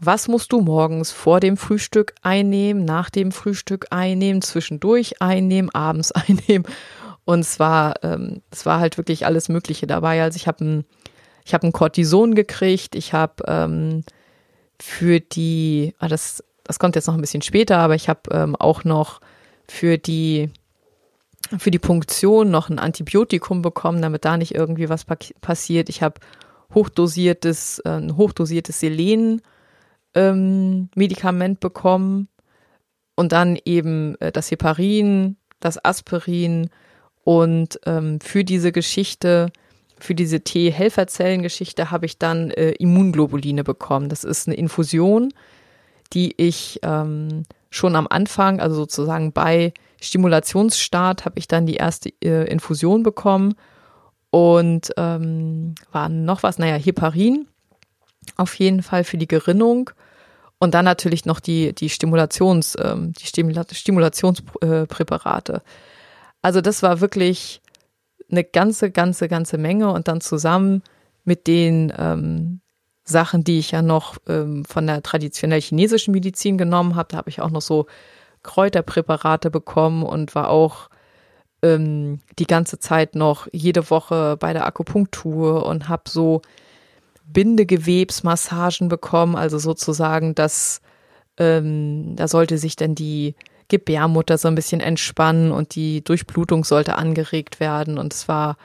was 0.00 0.28
musst 0.28 0.52
du 0.52 0.60
morgens 0.60 1.10
vor 1.10 1.40
dem 1.40 1.56
Frühstück 1.56 2.14
einnehmen, 2.22 2.84
nach 2.84 3.10
dem 3.10 3.32
Frühstück 3.32 3.86
einnehmen, 3.90 4.42
zwischendurch 4.42 5.20
einnehmen, 5.20 5.74
abends 5.74 6.12
einnehmen. 6.12 6.66
Und 7.28 7.40
es 7.40 7.60
war, 7.60 8.02
ähm, 8.04 8.40
es 8.50 8.64
war 8.64 8.80
halt 8.80 8.96
wirklich 8.96 9.26
alles 9.26 9.50
Mögliche 9.50 9.86
dabei. 9.86 10.22
Also 10.22 10.36
ich 10.36 10.46
habe 10.46 10.64
ein, 10.64 10.84
ich 11.44 11.52
ein 11.66 11.72
Cortison 11.72 12.34
gekriegt, 12.34 12.94
ich 12.94 13.12
habe 13.12 13.44
ähm, 13.46 14.02
für 14.80 15.20
die, 15.20 15.94
ah, 15.98 16.08
das, 16.08 16.42
das 16.64 16.78
kommt 16.78 16.96
jetzt 16.96 17.06
noch 17.06 17.12
ein 17.12 17.20
bisschen 17.20 17.42
später, 17.42 17.80
aber 17.80 17.94
ich 17.96 18.08
habe 18.08 18.20
ähm, 18.30 18.56
auch 18.56 18.82
noch 18.82 19.20
für 19.68 19.98
die 19.98 20.48
für 21.58 21.70
die 21.70 21.78
Punktion 21.78 22.50
noch 22.50 22.70
ein 22.70 22.78
Antibiotikum 22.78 23.60
bekommen, 23.60 24.00
damit 24.00 24.24
da 24.24 24.38
nicht 24.38 24.54
irgendwie 24.54 24.88
was 24.88 25.04
passiert. 25.04 25.90
Ich 25.90 26.02
habe 26.02 26.20
hochdosiertes, 26.72 27.80
äh, 27.80 27.90
ein 27.90 28.16
hochdosiertes 28.16 28.80
Selen 28.80 29.42
ähm, 30.14 30.88
bekommen 31.60 32.28
und 33.16 33.32
dann 33.32 33.58
eben 33.66 34.18
äh, 34.18 34.32
das 34.32 34.50
Heparin, 34.50 35.36
das 35.60 35.84
Aspirin 35.84 36.70
und 37.28 37.78
ähm, 37.84 38.20
für 38.22 38.42
diese 38.42 38.72
Geschichte, 38.72 39.52
für 39.98 40.14
diese 40.14 40.40
T-Helferzellengeschichte 40.40 41.90
habe 41.90 42.06
ich 42.06 42.16
dann 42.16 42.50
äh, 42.52 42.70
Immunglobuline 42.70 43.64
bekommen. 43.64 44.08
Das 44.08 44.24
ist 44.24 44.48
eine 44.48 44.56
Infusion, 44.56 45.34
die 46.14 46.32
ich 46.38 46.80
ähm, 46.82 47.42
schon 47.68 47.96
am 47.96 48.06
Anfang, 48.08 48.60
also 48.60 48.76
sozusagen 48.76 49.32
bei 49.34 49.74
Stimulationsstart, 50.00 51.26
habe 51.26 51.38
ich 51.38 51.46
dann 51.46 51.66
die 51.66 51.74
erste 51.74 52.08
äh, 52.24 52.50
Infusion 52.50 53.02
bekommen 53.02 53.56
und 54.30 54.94
ähm, 54.96 55.74
war 55.92 56.08
noch 56.08 56.42
was, 56.42 56.58
naja, 56.58 56.76
Heparin 56.76 57.46
auf 58.38 58.54
jeden 58.54 58.82
Fall 58.82 59.04
für 59.04 59.18
die 59.18 59.28
Gerinnung. 59.28 59.90
Und 60.58 60.72
dann 60.72 60.86
natürlich 60.86 61.26
noch 61.26 61.40
die, 61.40 61.74
die 61.74 61.90
Stimulations, 61.90 62.74
ähm, 62.82 63.12
die 63.12 63.26
Stimula 63.26 63.66
Stimulationspräparate. 63.70 65.52
Äh, 65.56 65.60
also 66.42 66.60
das 66.60 66.82
war 66.82 67.00
wirklich 67.00 67.60
eine 68.30 68.44
ganze, 68.44 68.90
ganze, 68.90 69.28
ganze 69.28 69.58
Menge 69.58 69.90
und 69.92 70.08
dann 70.08 70.20
zusammen 70.20 70.82
mit 71.24 71.46
den 71.46 71.92
ähm, 71.96 72.60
Sachen, 73.04 73.42
die 73.42 73.58
ich 73.58 73.70
ja 73.70 73.82
noch 73.82 74.18
ähm, 74.28 74.64
von 74.64 74.86
der 74.86 75.02
traditionell 75.02 75.60
chinesischen 75.60 76.12
Medizin 76.12 76.58
genommen 76.58 76.94
habe, 76.94 77.08
da 77.10 77.16
habe 77.18 77.30
ich 77.30 77.40
auch 77.40 77.50
noch 77.50 77.62
so 77.62 77.86
Kräuterpräparate 78.42 79.50
bekommen 79.50 80.02
und 80.02 80.34
war 80.34 80.50
auch 80.50 80.88
ähm, 81.62 82.20
die 82.38 82.46
ganze 82.46 82.78
Zeit 82.78 83.14
noch 83.14 83.48
jede 83.52 83.90
Woche 83.90 84.36
bei 84.38 84.52
der 84.52 84.66
Akupunktur 84.66 85.66
und 85.66 85.88
habe 85.88 86.04
so 86.08 86.42
Bindegewebsmassagen 87.24 88.88
bekommen, 88.88 89.36
also 89.36 89.58
sozusagen, 89.58 90.34
dass 90.34 90.80
ähm, 91.38 92.16
da 92.16 92.28
sollte 92.28 92.58
sich 92.58 92.76
dann 92.76 92.94
die 92.94 93.34
Gebärmutter 93.68 94.38
so 94.38 94.48
ein 94.48 94.54
bisschen 94.54 94.80
entspannen 94.80 95.52
und 95.52 95.74
die 95.74 96.02
Durchblutung 96.02 96.64
sollte 96.64 96.96
angeregt 96.96 97.60
werden. 97.60 97.98
Und 97.98 98.14
es 98.14 98.28
war, 98.28 98.56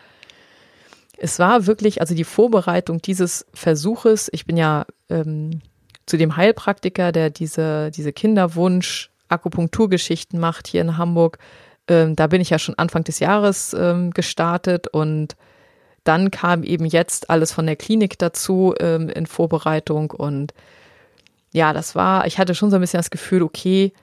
es 1.18 1.40
war 1.40 1.68
wirklich, 1.68 2.02
also 2.02 2.16
die 2.16 2.24
Vorbereitung 2.24 3.02
dieses 3.02 3.46
Versuches, 3.54 4.30
ich 4.32 4.46
bin 4.46 4.58
ja 4.58 4.86
ähm, 5.10 5.62
zu 6.06 6.18
dem 6.18 6.36
Heilpraktiker, 6.36 7.12
der 7.12 7.30
diese, 7.30 7.92
diese 7.92 8.14
Kinderwunsch 8.14 9.10
Akupunkturgeschichten 9.30 10.40
macht 10.40 10.68
hier 10.68 10.82
in 10.82 10.98
Hamburg. 10.98 11.38
Ähm, 11.88 12.16
da 12.16 12.28
bin 12.28 12.42
ich 12.42 12.50
ja 12.50 12.60
schon 12.60 12.78
Anfang 12.78 13.04
des 13.04 13.20
Jahres 13.20 13.74
ähm, 13.78 14.12
gestartet 14.12 14.88
und 14.88 15.36
dann 16.04 16.32
kam 16.32 16.64
eben 16.64 16.86
jetzt 16.86 17.30
alles 17.30 17.52
von 17.52 17.66
der 17.66 17.76
Klinik 17.76 18.18
dazu 18.20 18.74
ähm, 18.80 19.10
in 19.10 19.26
Vorbereitung 19.26 20.12
und 20.12 20.54
ja, 21.52 21.72
das 21.72 21.96
war, 21.96 22.26
ich 22.26 22.40
hatte 22.40 22.56
schon 22.56 22.72
so 22.72 22.78
ein 22.78 22.82
bisschen 22.82 23.00
das 23.00 23.12
Gefühl, 23.12 23.44
okay, 23.44 23.94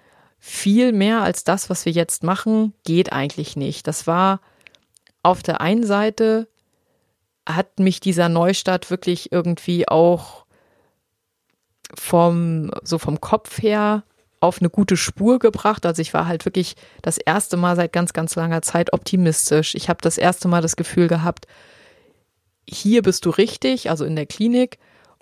viel 0.41 0.93
mehr 0.93 1.21
als 1.23 1.45
das, 1.45 1.71
was 1.71 1.85
wir 1.85 1.93
jetzt 1.93 2.25
machen, 2.25 2.73
geht 2.85 3.13
eigentlich 3.13 3.57
nicht. 3.57 3.87
Das 3.87 4.07
war 4.07 4.41
auf 5.23 5.43
der 5.43 5.61
einen 5.61 5.85
Seite 5.85 6.49
hat 7.49 7.79
mich 7.79 8.01
dieser 8.01 8.29
Neustart 8.29 8.91
wirklich 8.91 9.33
irgendwie 9.33 9.87
auch 9.89 10.47
vom, 11.95 12.71
so 12.83 12.99
vom 12.99 13.21
Kopf 13.21 13.63
her 13.63 14.05
auf 14.41 14.61
eine 14.61 14.71
gute 14.71 14.97
Spur 14.97 15.39
gebracht. 15.39 15.85
Also 15.85 16.01
ich 16.01 16.15
war 16.15 16.27
halt 16.27 16.45
wirklich 16.47 16.75
das 17.03 17.19
erste 17.19 17.57
Mal 17.57 17.77
seit 17.77 17.93
ganz, 17.93 18.13
ganz 18.13 18.35
langer 18.37 18.63
Zeit 18.63 18.93
optimistisch. 18.93 19.75
Ich 19.75 19.89
habe 19.89 19.99
das 20.01 20.17
erste 20.17 20.49
Mal 20.49 20.63
das 20.63 20.77
Gefühl 20.77 21.09
gehabt, 21.09 21.47
hier 22.67 23.03
bist 23.03 23.27
du 23.27 23.31
richtig, 23.31 23.91
also 23.91 24.05
in 24.05 24.17
der 24.17 24.27
Klinik, 24.27 24.79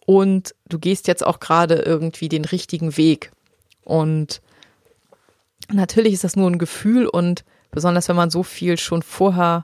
und 0.06 0.54
du 0.68 0.78
gehst 0.78 1.08
jetzt 1.08 1.26
auch 1.26 1.40
gerade 1.40 1.76
irgendwie 1.76 2.28
den 2.28 2.44
richtigen 2.44 2.96
Weg. 2.96 3.32
Und 3.82 4.40
natürlich 5.72 6.14
ist 6.14 6.24
das 6.24 6.36
nur 6.36 6.50
ein 6.50 6.58
Gefühl 6.58 7.06
und 7.06 7.44
besonders 7.70 8.08
wenn 8.08 8.16
man 8.16 8.30
so 8.30 8.42
viel 8.42 8.78
schon 8.78 9.02
vorher 9.02 9.62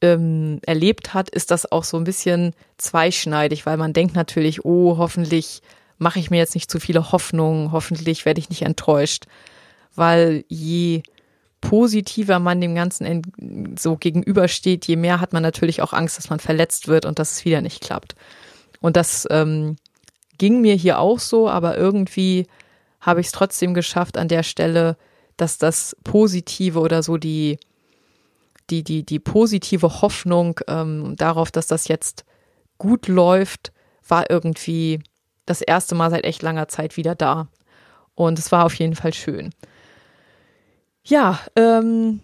ähm, 0.00 0.60
erlebt 0.66 1.14
hat, 1.14 1.30
ist 1.30 1.50
das 1.50 1.70
auch 1.70 1.84
so 1.84 1.96
ein 1.96 2.04
bisschen 2.04 2.54
zweischneidig, 2.76 3.66
weil 3.66 3.76
man 3.76 3.92
denkt 3.92 4.14
natürlich, 4.14 4.64
oh, 4.64 4.98
hoffentlich 4.98 5.62
mache 5.98 6.18
ich 6.18 6.30
mir 6.30 6.38
jetzt 6.38 6.54
nicht 6.54 6.70
zu 6.70 6.80
viele 6.80 7.12
Hoffnungen, 7.12 7.72
hoffentlich 7.72 8.26
werde 8.26 8.40
ich 8.40 8.50
nicht 8.50 8.62
enttäuscht, 8.62 9.24
weil 9.94 10.44
je 10.48 11.02
positiver 11.60 12.40
man 12.40 12.60
dem 12.60 12.74
Ganzen 12.74 13.76
so 13.78 13.96
gegenübersteht, 13.96 14.86
je 14.86 14.96
mehr 14.96 15.20
hat 15.20 15.32
man 15.32 15.44
natürlich 15.44 15.80
auch 15.80 15.92
Angst, 15.92 16.18
dass 16.18 16.28
man 16.28 16.40
verletzt 16.40 16.88
wird 16.88 17.06
und 17.06 17.20
dass 17.20 17.32
es 17.32 17.44
wieder 17.44 17.60
nicht 17.60 17.80
klappt. 17.80 18.16
Und 18.80 18.96
das 18.96 19.28
ähm, 19.30 19.76
ging 20.38 20.60
mir 20.60 20.74
hier 20.74 20.98
auch 20.98 21.20
so, 21.20 21.48
aber 21.48 21.78
irgendwie 21.78 22.48
habe 23.02 23.20
ich 23.20 23.26
es 23.26 23.32
trotzdem 23.32 23.74
geschafft 23.74 24.16
an 24.16 24.28
der 24.28 24.44
Stelle, 24.44 24.96
dass 25.36 25.58
das 25.58 25.96
Positive 26.04 26.78
oder 26.78 27.02
so 27.02 27.16
die, 27.18 27.58
die, 28.70 28.84
die, 28.84 29.04
die 29.04 29.18
positive 29.18 30.00
Hoffnung 30.00 30.60
ähm, 30.68 31.16
darauf, 31.16 31.50
dass 31.50 31.66
das 31.66 31.88
jetzt 31.88 32.24
gut 32.78 33.08
läuft, 33.08 33.72
war 34.06 34.30
irgendwie 34.30 35.02
das 35.46 35.60
erste 35.60 35.94
Mal 35.94 36.10
seit 36.10 36.24
echt 36.24 36.42
langer 36.42 36.68
Zeit 36.68 36.96
wieder 36.96 37.14
da. 37.14 37.48
Und 38.14 38.38
es 38.38 38.52
war 38.52 38.64
auf 38.64 38.74
jeden 38.74 38.94
Fall 38.94 39.12
schön. 39.12 39.50
Ja, 41.02 41.40
ähm, 41.56 42.20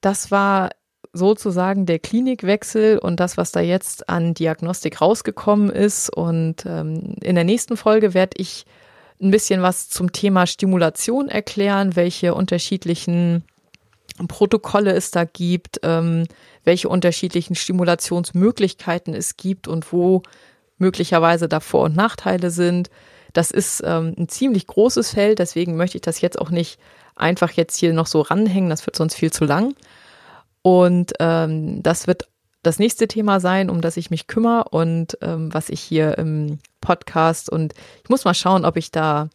das 0.00 0.30
war 0.30 0.70
sozusagen 1.12 1.84
der 1.84 1.98
Klinikwechsel 1.98 2.98
und 2.98 3.18
das, 3.18 3.36
was 3.36 3.50
da 3.50 3.60
jetzt 3.60 4.08
an 4.08 4.34
Diagnostik 4.34 5.00
rausgekommen 5.00 5.68
ist. 5.68 6.10
Und 6.10 6.64
ähm, 6.64 7.16
in 7.20 7.34
der 7.34 7.44
nächsten 7.44 7.76
Folge 7.76 8.14
werde 8.14 8.36
ich 8.40 8.66
ein 9.22 9.30
bisschen 9.30 9.62
was 9.62 9.88
zum 9.88 10.12
Thema 10.12 10.46
Stimulation 10.46 11.28
erklären, 11.28 11.96
welche 11.96 12.34
unterschiedlichen 12.34 13.44
Protokolle 14.28 14.92
es 14.92 15.10
da 15.10 15.24
gibt, 15.24 15.80
ähm, 15.82 16.26
welche 16.64 16.88
unterschiedlichen 16.88 17.54
Stimulationsmöglichkeiten 17.54 19.14
es 19.14 19.36
gibt 19.36 19.68
und 19.68 19.92
wo 19.92 20.22
möglicherweise 20.78 21.48
da 21.48 21.60
Vor- 21.60 21.84
und 21.84 21.96
Nachteile 21.96 22.50
sind. 22.50 22.90
das 23.32 23.50
ist 23.50 23.82
ähm, 23.86 24.14
ein 24.18 24.28
ziemlich 24.28 24.66
großes 24.66 25.12
Feld, 25.12 25.38
deswegen 25.38 25.76
möchte 25.76 25.96
ich 25.96 26.02
das 26.02 26.20
jetzt 26.20 26.38
auch 26.38 26.50
nicht 26.50 26.78
einfach 27.16 27.50
jetzt 27.52 27.78
hier 27.78 27.94
noch 27.94 28.06
so 28.06 28.20
ranhängen, 28.20 28.68
das 28.68 28.84
wird 28.84 28.96
sonst 28.96 29.14
viel 29.14 29.32
zu 29.32 29.46
lang. 29.46 29.74
Und 30.62 31.12
ähm, 31.18 31.82
das 31.82 32.06
wird 32.06 32.28
das 32.62 32.78
nächste 32.78 33.08
Thema 33.08 33.40
sein, 33.40 33.70
um 33.70 33.80
das 33.80 33.96
ich 33.96 34.10
mich 34.10 34.26
kümmere 34.26 34.68
und 34.70 35.18
ähm, 35.20 35.52
was 35.52 35.68
ich 35.68 35.80
hier 35.80 36.16
im 36.18 36.58
Podcast 36.80 37.50
und 37.50 37.74
ich 38.02 38.10
muss 38.10 38.24
mal 38.24 38.34
schauen, 38.34 38.64
ob 38.64 38.76
ich 38.76 38.90
da, 38.90 39.28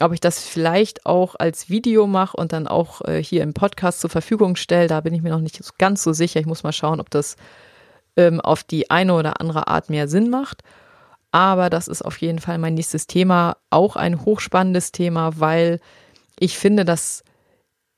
ob 0.00 0.12
ich 0.12 0.20
das 0.20 0.38
vielleicht 0.40 1.04
auch 1.04 1.34
als 1.38 1.68
Video 1.68 2.06
mache 2.06 2.36
und 2.36 2.52
dann 2.52 2.66
auch 2.66 3.02
äh, 3.02 3.22
hier 3.22 3.42
im 3.42 3.52
Podcast 3.52 4.00
zur 4.00 4.10
Verfügung 4.10 4.56
stelle. 4.56 4.88
Da 4.88 5.00
bin 5.00 5.14
ich 5.14 5.22
mir 5.22 5.30
noch 5.30 5.40
nicht 5.40 5.60
ganz 5.78 6.02
so 6.02 6.12
sicher. 6.12 6.40
Ich 6.40 6.46
muss 6.46 6.62
mal 6.62 6.72
schauen, 6.72 7.00
ob 7.00 7.10
das 7.10 7.36
ähm, 8.16 8.40
auf 8.40 8.64
die 8.64 8.90
eine 8.90 9.14
oder 9.14 9.40
andere 9.40 9.68
Art 9.68 9.90
mehr 9.90 10.08
Sinn 10.08 10.30
macht. 10.30 10.62
Aber 11.32 11.68
das 11.68 11.88
ist 11.88 12.02
auf 12.02 12.18
jeden 12.18 12.38
Fall 12.38 12.58
mein 12.58 12.74
nächstes 12.74 13.08
Thema, 13.08 13.56
auch 13.68 13.96
ein 13.96 14.24
hochspannendes 14.24 14.92
Thema, 14.92 15.40
weil 15.40 15.80
ich 16.38 16.56
finde, 16.56 16.84
dass 16.84 17.24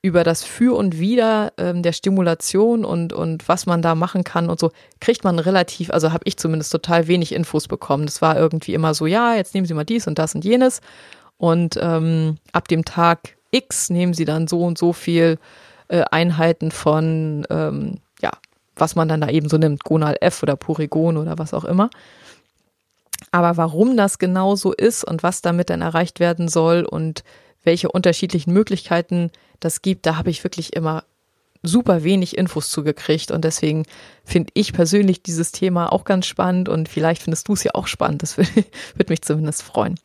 über 0.06 0.22
das 0.22 0.44
Für 0.44 0.76
und 0.76 1.00
Wider 1.00 1.52
ähm, 1.58 1.82
der 1.82 1.92
Stimulation 1.92 2.84
und, 2.84 3.12
und 3.12 3.48
was 3.48 3.66
man 3.66 3.82
da 3.82 3.96
machen 3.96 4.22
kann 4.22 4.48
und 4.48 4.60
so, 4.60 4.70
kriegt 5.00 5.24
man 5.24 5.40
relativ, 5.40 5.90
also 5.90 6.12
habe 6.12 6.22
ich 6.26 6.36
zumindest 6.36 6.70
total 6.70 7.08
wenig 7.08 7.32
Infos 7.32 7.66
bekommen. 7.66 8.06
Das 8.06 8.22
war 8.22 8.38
irgendwie 8.38 8.72
immer 8.72 8.94
so, 8.94 9.06
ja, 9.06 9.34
jetzt 9.34 9.52
nehmen 9.52 9.66
Sie 9.66 9.74
mal 9.74 9.84
dies 9.84 10.06
und 10.06 10.20
das 10.20 10.36
und 10.36 10.44
jenes. 10.44 10.80
Und 11.38 11.76
ähm, 11.82 12.38
ab 12.52 12.68
dem 12.68 12.84
Tag 12.84 13.36
X 13.50 13.90
nehmen 13.90 14.14
Sie 14.14 14.24
dann 14.24 14.46
so 14.46 14.62
und 14.62 14.78
so 14.78 14.92
viel 14.92 15.38
äh, 15.88 16.04
Einheiten 16.08 16.70
von, 16.70 17.44
ähm, 17.50 17.98
ja, 18.22 18.30
was 18.76 18.94
man 18.94 19.08
dann 19.08 19.20
da 19.20 19.28
eben 19.28 19.48
so 19.48 19.58
nimmt, 19.58 19.82
Gonal 19.82 20.16
F 20.20 20.40
oder 20.44 20.54
Purigon 20.54 21.16
oder 21.16 21.36
was 21.36 21.52
auch 21.52 21.64
immer. 21.64 21.90
Aber 23.32 23.56
warum 23.56 23.96
das 23.96 24.20
genau 24.20 24.54
so 24.54 24.72
ist 24.72 25.02
und 25.02 25.24
was 25.24 25.42
damit 25.42 25.68
dann 25.68 25.82
erreicht 25.82 26.20
werden 26.20 26.46
soll 26.46 26.84
und 26.84 27.24
welche 27.64 27.90
unterschiedlichen 27.90 28.52
Möglichkeiten 28.52 29.30
das 29.60 29.82
gibt, 29.82 30.06
da 30.06 30.16
habe 30.16 30.30
ich 30.30 30.44
wirklich 30.44 30.74
immer 30.74 31.04
super 31.62 32.04
wenig 32.04 32.36
Infos 32.36 32.70
zugekriegt 32.70 33.30
und 33.30 33.44
deswegen 33.44 33.84
finde 34.24 34.50
ich 34.54 34.72
persönlich 34.72 35.22
dieses 35.22 35.52
Thema 35.52 35.92
auch 35.92 36.04
ganz 36.04 36.26
spannend 36.26 36.68
und 36.68 36.88
vielleicht 36.88 37.22
findest 37.22 37.48
du 37.48 37.54
es 37.54 37.64
ja 37.64 37.72
auch 37.74 37.86
spannend. 37.86 38.22
Das 38.22 38.36
würde, 38.38 38.50
würde 38.94 39.12
mich 39.12 39.22
zumindest 39.22 39.62
freuen. 39.62 39.96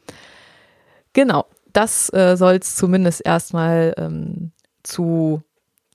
Genau, 1.13 1.45
das 1.73 2.11
äh, 2.13 2.35
soll 2.37 2.55
es 2.55 2.75
zumindest 2.75 3.25
erstmal 3.25 3.93
ähm, 3.97 4.51
zu 4.83 5.41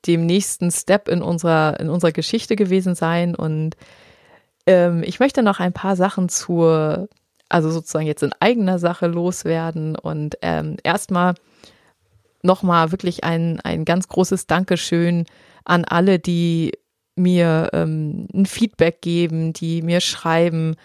dem 0.06 0.26
nächsten 0.26 0.70
Step 0.70 1.08
in 1.08 1.22
unserer, 1.22 1.80
in 1.80 1.88
unserer 1.88 2.12
Geschichte 2.12 2.54
gewesen 2.54 2.94
sein 2.94 3.34
und 3.34 3.76
ähm, 4.66 5.02
ich 5.04 5.20
möchte 5.20 5.42
noch 5.42 5.60
ein 5.60 5.72
paar 5.72 5.96
Sachen 5.96 6.28
zur, 6.28 7.08
also 7.48 7.70
sozusagen 7.70 8.06
jetzt 8.06 8.22
in 8.22 8.32
eigener 8.40 8.78
Sache 8.78 9.06
loswerden 9.06 9.96
und 9.96 10.36
ähm, 10.42 10.76
erstmal 10.82 11.34
nochmal 12.46 12.92
wirklich 12.92 13.24
ein, 13.24 13.60
ein 13.60 13.84
ganz 13.84 14.08
großes 14.08 14.46
Dankeschön 14.46 15.26
an 15.64 15.84
alle, 15.84 16.18
die 16.18 16.72
mir 17.16 17.70
ähm, 17.72 18.28
ein 18.32 18.46
Feedback 18.46 19.02
geben, 19.02 19.52
die 19.52 19.82
mir 19.82 20.00
schreiben, 20.00 20.76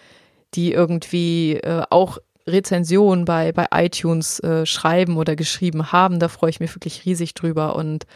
die 0.54 0.72
irgendwie 0.72 1.54
äh, 1.54 1.84
auch 1.90 2.18
Rezensionen 2.46 3.24
bei, 3.24 3.52
bei 3.52 3.68
iTunes 3.72 4.40
äh, 4.40 4.66
schreiben 4.66 5.16
oder 5.16 5.36
geschrieben 5.36 5.92
haben. 5.92 6.18
Da 6.18 6.28
freue 6.28 6.50
ich 6.50 6.60
mich 6.60 6.74
wirklich 6.74 7.04
riesig 7.04 7.34
drüber 7.34 7.76
und 7.76 8.06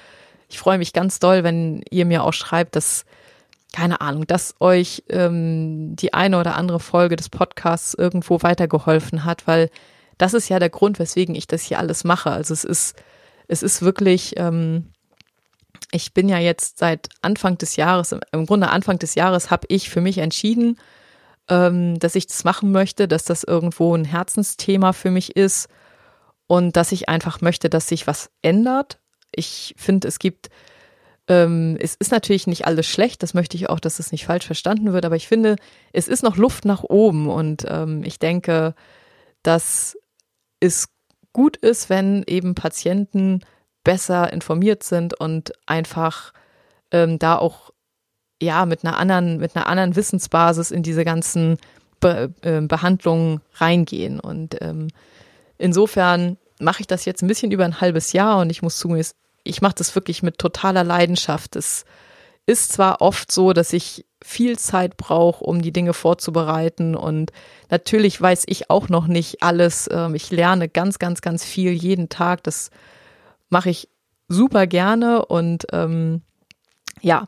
ich 0.49 0.59
freue 0.59 0.79
mich 0.79 0.93
ganz 0.93 1.19
doll, 1.19 1.45
wenn 1.45 1.83
ihr 1.91 2.07
mir 2.07 2.25
auch 2.25 2.33
schreibt, 2.33 2.77
dass, 2.77 3.05
keine 3.73 4.01
Ahnung, 4.01 4.27
dass 4.27 4.55
euch 4.61 5.05
ähm, 5.09 5.97
die 5.97 6.15
eine 6.15 6.39
oder 6.39 6.57
andere 6.57 6.81
Folge 6.81 7.17
des 7.17 7.29
Podcasts 7.29 7.95
irgendwo 7.95 8.43
weitergeholfen 8.43 9.25
hat, 9.25 9.47
weil 9.47 9.71
das 10.19 10.35
ist 10.35 10.49
ja 10.49 10.59
der 10.59 10.71
Grund, 10.71 10.99
weswegen 10.99 11.35
ich 11.35 11.47
das 11.47 11.63
hier 11.63 11.79
alles 11.79 12.05
mache. 12.05 12.31
Also 12.31 12.55
es 12.55 12.65
ist 12.65 12.97
es 13.49 13.63
ist 13.63 13.83
wirklich, 13.83 14.35
ähm, 14.37 14.93
ich 15.93 16.15
bin 16.15 16.29
ja 16.29 16.39
jetzt 16.39 16.79
seit 16.79 17.09
Anfang 17.23 17.59
des 17.59 17.77
Jahres, 17.77 18.15
im 18.33 18.47
Grunde 18.47 18.71
Anfang 18.71 18.99
des 18.99 19.15
Jahres 19.15 19.51
habe 19.51 19.67
ich 19.69 19.91
für 19.91 20.01
mich 20.01 20.19
entschieden, 20.19 20.79
ähm, 21.49 21.99
dass 21.99 22.15
ich 22.15 22.27
das 22.27 22.45
machen 22.45 22.73
möchte, 22.73 23.09
dass 23.09 23.25
das 23.25 23.45
irgendwo 23.45 23.95
ein 23.95 24.05
Herzensthema 24.05 24.93
für 24.93 25.11
mich 25.11 25.37
ist 25.37 25.69
und 26.47 26.77
dass 26.77 26.93
ich 26.93 27.09
einfach 27.09 27.41
möchte, 27.41 27.69
dass 27.71 27.89
sich 27.89 28.07
was 28.07 28.31
ändert. 28.43 28.99
Ich 29.33 29.75
finde, 29.77 30.09
es 30.09 30.19
gibt, 30.19 30.49
ähm, 31.29 31.77
es 31.81 31.95
ist 31.95 32.13
natürlich 32.13 32.47
nicht 32.47 32.67
alles 32.67 32.87
schlecht, 32.87 33.23
das 33.23 33.35
möchte 33.35 33.57
ich 33.57 33.69
auch, 33.69 33.81
dass 33.81 33.99
es 33.99 34.13
nicht 34.13 34.27
falsch 34.27 34.47
verstanden 34.47 34.93
wird, 34.93 35.05
aber 35.05 35.17
ich 35.17 35.29
finde, 35.29 35.57
es 35.93 36.09
ist 36.09 36.23
noch 36.23 36.37
Luft 36.37 36.65
nach 36.65 36.83
oben 36.83 37.29
und 37.29 37.65
ähm, 37.69 38.03
ich 38.05 38.19
denke, 38.19 38.75
dass 39.43 39.97
es 40.61 40.89
gut 41.37 41.59
ist, 41.59 41.91
wenn 41.91 42.25
eben 42.27 42.55
Patienten 42.55 43.43
besser 43.85 44.33
informiert 44.33 44.83
sind 44.83 45.13
und 45.13 45.53
einfach 45.67 46.33
ähm, 46.93 47.19
da 47.19 47.37
auch 47.37 47.75
ja 48.41 48.65
mit 48.65 48.87
einer 48.87 48.97
anderen 48.99 49.37
mit 49.37 49.55
einer 49.55 49.67
anderen 49.67 49.97
Wissensbasis 49.97 50.71
in 50.71 50.83
diese 50.83 51.05
ganzen 51.05 51.59
Be 52.01 52.33
äh, 52.41 52.63
Behandlungen 52.63 53.43
reingehen 53.57 54.19
und 54.19 54.57
ähm, 54.63 54.89
insofern 55.59 56.39
mache 56.59 56.81
ich 56.81 56.87
das 56.87 57.05
jetzt 57.05 57.21
ein 57.21 57.29
bisschen 57.29 57.53
über 57.53 57.67
ein 57.67 57.83
halbes 57.83 58.15
Jahr 58.15 58.39
und 58.39 58.49
ich 58.49 58.63
muss 58.63 58.79
zugeben, 58.79 59.07
ich 59.45 59.61
mache 59.61 59.75
das 59.77 59.95
wirklich 59.95 60.23
mit 60.23 60.39
totaler 60.39 60.85
Leidenschaft. 60.85 61.55
Es 61.55 61.85
ist 62.47 62.73
zwar 62.73 63.03
oft 63.03 63.31
so, 63.33 63.53
dass 63.53 63.73
ich 63.73 64.07
viel 64.23 64.59
Zeit 64.59 64.97
brauche, 64.97 65.45
um 65.45 65.61
die 65.61 65.73
Dinge 65.73 65.93
vorzubereiten 65.93 66.95
und 66.95 67.33
natürlich 67.71 68.21
weiß 68.21 68.45
ich 68.47 68.71
auch 68.71 68.89
noch 68.89 69.09
nicht 69.09 69.43
alles. 69.43 69.89
Ähm, 69.93 70.15
ich 70.15 70.31
lerne 70.31 70.69
ganz, 70.69 70.99
ganz, 70.99 71.21
ganz 71.21 71.45
viel 71.45 71.73
jeden 71.73 72.09
Tag. 72.09 72.43
Das 72.45 72.71
mache 73.51 73.71
ich 73.71 73.89
super 74.29 74.67
gerne 74.67 75.25
und 75.27 75.67
ähm, 75.73 76.23
ja, 77.03 77.27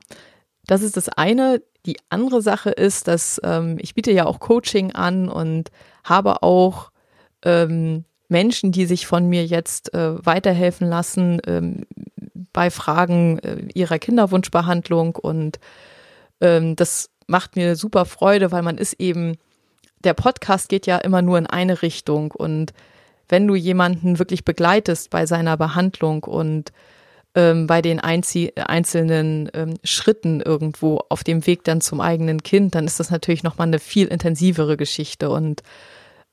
das 0.66 0.82
ist 0.82 0.96
das 0.96 1.08
eine. 1.08 1.62
Die 1.86 1.98
andere 2.10 2.42
Sache 2.42 2.70
ist, 2.70 3.08
dass 3.08 3.40
ähm, 3.44 3.76
ich 3.80 3.94
biete 3.94 4.12
ja 4.12 4.26
auch 4.26 4.40
Coaching 4.40 4.92
an 4.92 5.28
und 5.28 5.70
habe 6.04 6.42
auch 6.42 6.90
ähm, 7.44 8.04
Menschen, 8.28 8.72
die 8.72 8.86
sich 8.86 9.06
von 9.06 9.28
mir 9.28 9.44
jetzt 9.44 9.94
äh, 9.94 10.24
weiterhelfen 10.24 10.88
lassen 10.88 11.40
ähm, 11.46 11.86
bei 12.58 12.72
Fragen 12.72 13.38
äh, 13.38 13.68
ihrer 13.72 14.00
Kinderwunschbehandlung 14.00 15.14
und 15.14 15.60
ähm, 16.40 16.74
das 16.74 17.08
macht 17.28 17.54
mir 17.54 17.76
super 17.76 18.04
Freude, 18.04 18.50
weil 18.50 18.62
man 18.62 18.78
ist 18.78 18.94
eben, 18.94 19.36
der 20.02 20.12
Podcast 20.14 20.68
geht 20.68 20.84
ja 20.88 20.98
immer 20.98 21.22
nur 21.22 21.38
in 21.38 21.46
eine 21.46 21.82
Richtung 21.82 22.32
und 22.32 22.72
wenn 23.28 23.46
du 23.46 23.54
jemanden 23.54 24.18
wirklich 24.18 24.44
begleitest 24.44 25.08
bei 25.10 25.24
seiner 25.24 25.56
Behandlung 25.56 26.24
und 26.24 26.72
ähm, 27.36 27.68
bei 27.68 27.80
den 27.80 28.00
Einzie 28.00 28.52
einzelnen 28.56 29.48
ähm, 29.54 29.74
Schritten 29.84 30.40
irgendwo 30.40 31.02
auf 31.10 31.22
dem 31.22 31.46
Weg 31.46 31.62
dann 31.62 31.80
zum 31.80 32.00
eigenen 32.00 32.42
Kind, 32.42 32.74
dann 32.74 32.86
ist 32.86 32.98
das 32.98 33.12
natürlich 33.12 33.44
nochmal 33.44 33.68
eine 33.68 33.78
viel 33.78 34.08
intensivere 34.08 34.76
Geschichte 34.76 35.30
und 35.30 35.62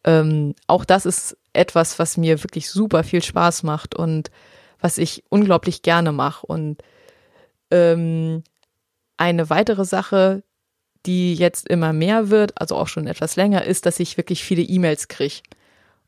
ähm, 0.03 0.55
auch 0.65 0.85
das 0.85 1.05
ist 1.05 1.37
etwas, 1.53 1.99
was 1.99 2.17
mir 2.17 2.41
wirklich 2.43 2.67
super 2.71 3.03
viel 3.03 3.21
Spaß 3.21 3.61
macht 3.61 3.93
und 3.93 4.31
was 4.79 4.97
ich 4.97 5.23
unglaublich 5.29 5.81
gerne 5.81 6.11
mache. 6.11 6.45
Und 6.45 6.81
ähm, 7.71 8.43
eine 9.17 9.49
weitere 9.49 9.85
Sache, 9.85 10.43
die 11.05 11.35
jetzt 11.35 11.67
immer 11.67 11.93
mehr 11.93 12.29
wird, 12.29 12.59
also 12.59 12.75
auch 12.75 12.87
schon 12.87 13.07
etwas 13.07 13.35
länger, 13.35 13.63
ist, 13.63 13.85
dass 13.85 13.99
ich 13.99 14.17
wirklich 14.17 14.43
viele 14.43 14.63
E-Mails 14.63 15.07
kriege. 15.07 15.41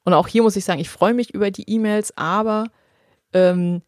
Und 0.04 0.14
auch 0.14 0.28
hier 0.28 0.44
muss 0.44 0.56
ich 0.56 0.66
sagen, 0.66 0.80
ich 0.80 0.90
freue 0.90 1.14
mich 1.14 1.34
über 1.34 1.52
die 1.52 1.70
E-Mails, 1.70 2.16
aber 2.18 2.68
ähm, 3.34 3.82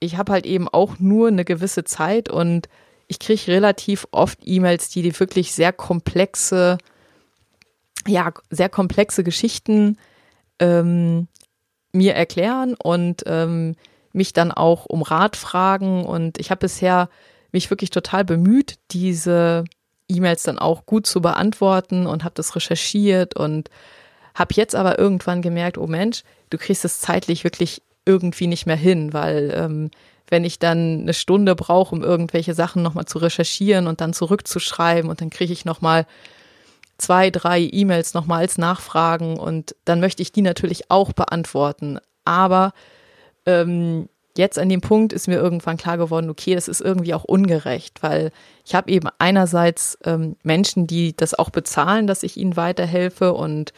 ich 0.00 0.16
habe 0.16 0.32
halt 0.32 0.46
eben 0.46 0.68
auch 0.68 0.98
nur 0.98 1.28
eine 1.28 1.44
gewisse 1.44 1.84
Zeit 1.84 2.28
und 2.28 2.68
ich 3.06 3.18
kriege 3.18 3.46
relativ 3.48 4.06
oft 4.10 4.38
E-Mails, 4.44 4.88
die, 4.90 5.02
die 5.02 5.18
wirklich 5.18 5.52
sehr 5.52 5.72
komplexe, 5.72 6.78
ja, 8.06 8.32
sehr 8.50 8.68
komplexe 8.68 9.22
Geschichten 9.22 9.98
ähm, 10.58 11.28
mir 11.92 12.14
erklären 12.14 12.74
und 12.74 13.22
ähm, 13.26 13.76
mich 14.12 14.32
dann 14.32 14.52
auch 14.52 14.86
um 14.86 15.02
Rat 15.02 15.36
fragen. 15.36 16.04
Und 16.04 16.38
ich 16.38 16.50
habe 16.50 16.60
bisher 16.60 17.08
mich 17.52 17.70
wirklich 17.70 17.90
total 17.90 18.24
bemüht, 18.24 18.78
diese 18.90 19.64
E-Mails 20.08 20.42
dann 20.42 20.58
auch 20.58 20.86
gut 20.86 21.06
zu 21.06 21.20
beantworten 21.20 22.06
und 22.06 22.24
habe 22.24 22.34
das 22.34 22.56
recherchiert 22.56 23.36
und 23.36 23.70
habe 24.34 24.54
jetzt 24.54 24.74
aber 24.74 24.98
irgendwann 24.98 25.42
gemerkt, 25.42 25.78
oh 25.78 25.86
Mensch, 25.86 26.22
du 26.50 26.58
kriegst 26.58 26.84
es 26.84 27.00
zeitlich 27.00 27.44
wirklich 27.44 27.82
irgendwie 28.04 28.46
nicht 28.46 28.66
mehr 28.66 28.76
hin, 28.76 29.12
weil 29.12 29.52
ähm, 29.54 29.90
wenn 30.28 30.44
ich 30.44 30.58
dann 30.58 31.02
eine 31.02 31.14
Stunde 31.14 31.54
brauche, 31.54 31.94
um 31.94 32.02
irgendwelche 32.02 32.54
Sachen 32.54 32.82
nochmal 32.82 33.04
zu 33.04 33.18
recherchieren 33.18 33.86
und 33.86 34.00
dann 34.00 34.14
zurückzuschreiben 34.14 35.10
und 35.10 35.20
dann 35.20 35.30
kriege 35.30 35.52
ich 35.52 35.64
nochmal 35.64 36.06
zwei, 36.96 37.30
drei 37.30 37.60
E-Mails 37.60 38.14
nochmal 38.14 38.40
als 38.40 38.58
Nachfragen 38.58 39.38
und 39.38 39.74
dann 39.84 40.00
möchte 40.00 40.22
ich 40.22 40.32
die 40.32 40.42
natürlich 40.42 40.90
auch 40.90 41.12
beantworten. 41.12 41.98
Aber 42.24 42.72
ähm, 43.46 44.08
jetzt 44.36 44.58
an 44.58 44.68
dem 44.68 44.80
Punkt 44.80 45.12
ist 45.12 45.28
mir 45.28 45.36
irgendwann 45.36 45.76
klar 45.76 45.98
geworden, 45.98 46.30
okay, 46.30 46.54
das 46.54 46.68
ist 46.68 46.80
irgendwie 46.80 47.14
auch 47.14 47.24
ungerecht, 47.24 48.02
weil 48.02 48.32
ich 48.64 48.74
habe 48.74 48.90
eben 48.90 49.08
einerseits 49.18 49.98
ähm, 50.04 50.36
Menschen, 50.42 50.86
die 50.86 51.14
das 51.16 51.34
auch 51.34 51.50
bezahlen, 51.50 52.06
dass 52.06 52.22
ich 52.22 52.36
ihnen 52.36 52.56
weiterhelfe 52.56 53.34
und 53.34 53.72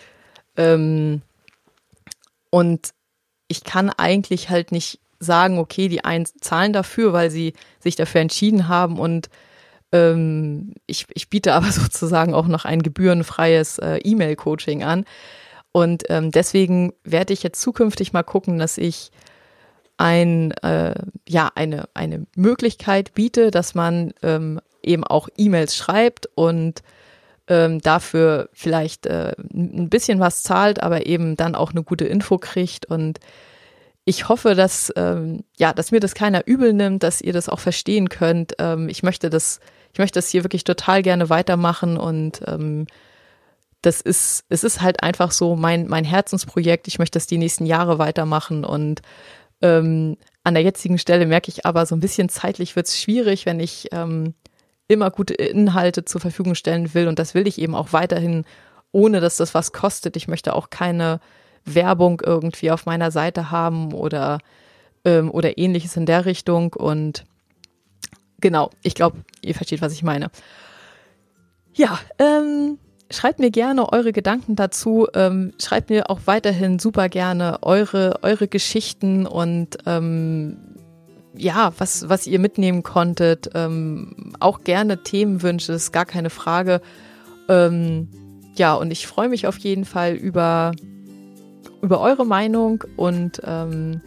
ähm, 0.56 1.22
Und 2.50 2.90
ich 3.48 3.64
kann 3.64 3.90
eigentlich 3.90 4.48
halt 4.48 4.70
nicht 4.72 5.00
sagen, 5.18 5.58
okay, 5.58 5.88
die 5.88 6.04
einen 6.04 6.26
zahlen 6.40 6.72
dafür, 6.72 7.12
weil 7.12 7.30
sie 7.30 7.54
sich 7.80 7.96
dafür 7.96 8.20
entschieden 8.20 8.68
haben 8.68 8.98
und 8.98 9.28
ähm, 9.92 10.74
ich, 10.86 11.06
ich 11.14 11.30
biete 11.30 11.54
aber 11.54 11.66
sozusagen 11.72 12.34
auch 12.34 12.46
noch 12.46 12.64
ein 12.64 12.82
gebührenfreies 12.82 13.78
äh, 13.78 13.96
E-Mail-Coaching 14.04 14.84
an. 14.84 15.04
Und 15.72 16.04
ähm, 16.08 16.30
deswegen 16.30 16.92
werde 17.02 17.32
ich 17.32 17.42
jetzt 17.42 17.60
zukünftig 17.60 18.12
mal 18.12 18.22
gucken, 18.22 18.58
dass 18.58 18.78
ich 18.78 19.10
ein, 19.96 20.52
äh, 20.62 20.94
ja, 21.28 21.50
eine, 21.54 21.88
eine 21.94 22.26
Möglichkeit 22.36 23.14
biete, 23.14 23.50
dass 23.50 23.74
man 23.74 24.12
ähm, 24.22 24.60
eben 24.82 25.04
auch 25.04 25.28
E-Mails 25.36 25.76
schreibt 25.76 26.28
und 26.34 26.82
ähm, 27.46 27.80
dafür 27.80 28.48
vielleicht 28.52 29.06
äh, 29.06 29.32
ein 29.52 29.88
bisschen 29.88 30.20
was 30.20 30.42
zahlt, 30.42 30.82
aber 30.82 31.06
eben 31.06 31.36
dann 31.36 31.54
auch 31.54 31.72
eine 31.72 31.82
gute 31.82 32.06
Info 32.06 32.38
kriegt. 32.38 32.86
Und 32.86 33.20
ich 34.04 34.28
hoffe, 34.28 34.54
dass, 34.54 34.92
ähm, 34.96 35.44
ja, 35.58 35.72
dass 35.72 35.90
mir 35.90 36.00
das 36.00 36.14
keiner 36.14 36.46
übel 36.46 36.72
nimmt, 36.72 37.02
dass 37.02 37.20
ihr 37.20 37.32
das 37.32 37.48
auch 37.48 37.60
verstehen 37.60 38.08
könnt. 38.08 38.54
Ähm, 38.58 38.88
ich 38.88 39.02
möchte 39.02 39.30
das, 39.30 39.60
ich 39.92 39.98
möchte 39.98 40.18
das 40.18 40.28
hier 40.28 40.44
wirklich 40.44 40.64
total 40.64 41.02
gerne 41.02 41.28
weitermachen 41.30 41.96
und 41.96 42.40
ähm, 42.46 42.86
das 43.82 44.00
ist, 44.00 44.44
es 44.48 44.64
ist 44.64 44.80
halt 44.80 45.02
einfach 45.02 45.30
so 45.30 45.56
mein, 45.56 45.88
mein 45.88 46.04
Herzensprojekt. 46.04 46.88
Ich 46.88 46.98
möchte 46.98 47.18
das 47.18 47.26
die 47.26 47.36
nächsten 47.36 47.66
Jahre 47.66 47.98
weitermachen 47.98 48.64
und 48.64 49.02
ähm, 49.64 50.18
an 50.44 50.54
der 50.54 50.62
jetzigen 50.62 50.98
Stelle 50.98 51.24
merke 51.24 51.48
ich 51.48 51.64
aber, 51.64 51.86
so 51.86 51.96
ein 51.96 52.00
bisschen 52.00 52.28
zeitlich 52.28 52.76
wird 52.76 52.86
es 52.86 53.00
schwierig, 53.00 53.46
wenn 53.46 53.60
ich 53.60 53.88
ähm, 53.92 54.34
immer 54.88 55.10
gute 55.10 55.32
Inhalte 55.32 56.04
zur 56.04 56.20
Verfügung 56.20 56.54
stellen 56.54 56.92
will. 56.92 57.08
Und 57.08 57.18
das 57.18 57.34
will 57.34 57.48
ich 57.48 57.58
eben 57.58 57.74
auch 57.74 57.92
weiterhin, 57.94 58.44
ohne 58.92 59.20
dass 59.20 59.38
das 59.38 59.54
was 59.54 59.72
kostet. 59.72 60.16
Ich 60.16 60.28
möchte 60.28 60.54
auch 60.54 60.68
keine 60.68 61.18
Werbung 61.64 62.20
irgendwie 62.22 62.70
auf 62.70 62.84
meiner 62.84 63.10
Seite 63.10 63.50
haben 63.50 63.94
oder, 63.94 64.38
ähm, 65.06 65.30
oder 65.30 65.56
ähnliches 65.56 65.96
in 65.96 66.04
der 66.04 66.26
Richtung. 66.26 66.74
Und 66.74 67.24
genau, 68.38 68.68
ich 68.82 68.94
glaube, 68.94 69.24
ihr 69.40 69.54
versteht, 69.54 69.80
was 69.80 69.94
ich 69.94 70.02
meine. 70.02 70.30
Ja, 71.72 71.98
ähm, 72.18 72.78
schreibt 73.10 73.38
mir 73.38 73.50
gerne 73.50 73.92
eure 73.92 74.12
Gedanken 74.12 74.56
dazu. 74.56 75.06
Ähm, 75.14 75.52
schreibt 75.62 75.90
mir 75.90 76.10
auch 76.10 76.20
weiterhin 76.26 76.78
super 76.78 77.08
gerne 77.08 77.58
eure, 77.62 78.18
eure 78.22 78.48
Geschichten 78.48 79.26
und 79.26 79.78
ähm, 79.86 80.56
ja, 81.36 81.72
was, 81.78 82.08
was 82.08 82.26
ihr 82.26 82.38
mitnehmen 82.38 82.82
konntet. 82.82 83.50
Ähm, 83.54 84.34
auch 84.40 84.62
gerne 84.62 85.02
Themenwünsche, 85.02 85.72
ist 85.72 85.92
gar 85.92 86.06
keine 86.06 86.30
Frage. 86.30 86.80
Ähm, 87.48 88.08
ja, 88.56 88.74
und 88.74 88.90
ich 88.90 89.06
freue 89.06 89.28
mich 89.28 89.46
auf 89.46 89.58
jeden 89.58 89.84
Fall 89.84 90.14
über, 90.14 90.72
über 91.82 92.00
eure 92.00 92.24
Meinung 92.24 92.84
und 92.96 93.42
ähm, 93.44 94.00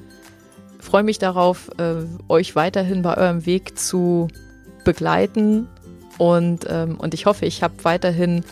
freue 0.80 1.04
mich 1.04 1.20
darauf, 1.20 1.70
äh, 1.78 2.06
euch 2.30 2.56
weiterhin 2.56 3.02
bei 3.02 3.18
eurem 3.18 3.45
Weg 3.45 3.78
zu 3.78 4.30
begleiten. 4.86 5.68
Und, 6.18 6.66
ähm, 6.70 6.95
und 6.98 7.14
ich 7.14 7.26
hoffe, 7.26 7.45
ich 7.45 7.62
habe 7.62 7.74
weiterhin 7.84 8.43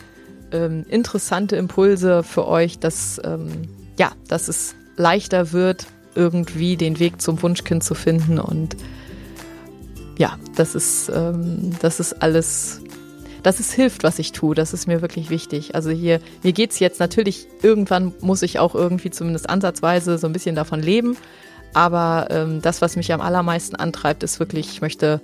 ähm, 0.56 0.86
interessante 0.88 1.56
Impulse 1.56 2.22
für 2.22 2.46
euch, 2.46 2.78
dass, 2.78 3.20
ähm, 3.24 3.68
ja, 3.98 4.12
dass 4.28 4.48
es 4.48 4.74
leichter 4.96 5.52
wird, 5.52 5.86
irgendwie 6.14 6.76
den 6.76 6.98
Weg 6.98 7.20
zum 7.20 7.40
Wunschkind 7.42 7.84
zu 7.84 7.94
finden. 7.94 8.38
Und 8.38 8.76
ja, 10.18 10.38
das 10.56 10.74
ist, 10.74 11.10
ähm, 11.14 11.72
das 11.80 12.00
ist 12.00 12.22
alles, 12.22 12.80
dass 13.42 13.60
es 13.60 13.72
hilft, 13.72 14.02
was 14.02 14.18
ich 14.18 14.32
tue. 14.32 14.54
Das 14.54 14.72
ist 14.72 14.88
mir 14.88 15.02
wirklich 15.02 15.30
wichtig. 15.30 15.74
Also 15.74 15.90
hier, 15.90 16.20
mir 16.42 16.52
geht 16.52 16.72
es 16.72 16.78
jetzt 16.78 16.98
natürlich, 16.98 17.46
irgendwann 17.62 18.12
muss 18.20 18.42
ich 18.42 18.58
auch 18.58 18.74
irgendwie 18.74 19.10
zumindest 19.10 19.48
ansatzweise 19.48 20.18
so 20.18 20.26
ein 20.26 20.32
bisschen 20.32 20.56
davon 20.56 20.80
leben. 20.80 21.16
Aber 21.74 22.28
ähm, 22.30 22.62
das, 22.62 22.80
was 22.80 22.96
mich 22.96 23.12
am 23.12 23.20
allermeisten 23.20 23.76
antreibt, 23.76 24.22
ist 24.22 24.40
wirklich, 24.40 24.70
ich 24.70 24.80
möchte, 24.80 25.20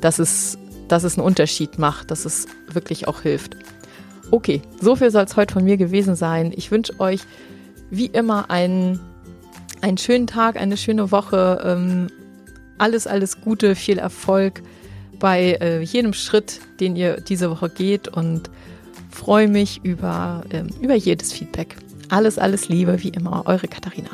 dass 0.00 0.18
es, 0.18 0.58
dass 0.86 1.02
es 1.02 1.16
einen 1.16 1.26
Unterschied 1.26 1.78
macht, 1.78 2.10
dass 2.10 2.26
es 2.26 2.46
wirklich 2.70 3.08
auch 3.08 3.22
hilft. 3.22 3.56
Okay, 4.34 4.62
so 4.80 4.96
viel 4.96 5.12
soll 5.12 5.22
es 5.22 5.36
heute 5.36 5.54
von 5.54 5.62
mir 5.62 5.76
gewesen 5.76 6.16
sein. 6.16 6.52
Ich 6.56 6.72
wünsche 6.72 6.98
euch 6.98 7.20
wie 7.90 8.06
immer 8.06 8.50
einen 8.50 8.98
einen 9.80 9.96
schönen 9.96 10.26
Tag, 10.26 10.56
eine 10.56 10.76
schöne 10.76 11.12
Woche. 11.12 11.62
Ähm, 11.64 12.08
alles, 12.76 13.06
alles 13.06 13.40
Gute, 13.42 13.76
viel 13.76 13.98
Erfolg 13.98 14.60
bei 15.20 15.52
äh, 15.60 15.82
jedem 15.82 16.12
Schritt, 16.14 16.60
den 16.80 16.96
ihr 16.96 17.20
diese 17.20 17.48
Woche 17.48 17.68
geht 17.68 18.08
und 18.08 18.50
freue 19.08 19.46
mich 19.46 19.84
über, 19.84 20.42
ähm, 20.50 20.66
über 20.80 20.96
jedes 20.96 21.32
Feedback. 21.32 21.76
Alles, 22.08 22.36
alles 22.36 22.68
Liebe, 22.68 23.04
wie 23.04 23.10
immer, 23.10 23.44
eure 23.46 23.68
Katharina. 23.68 24.10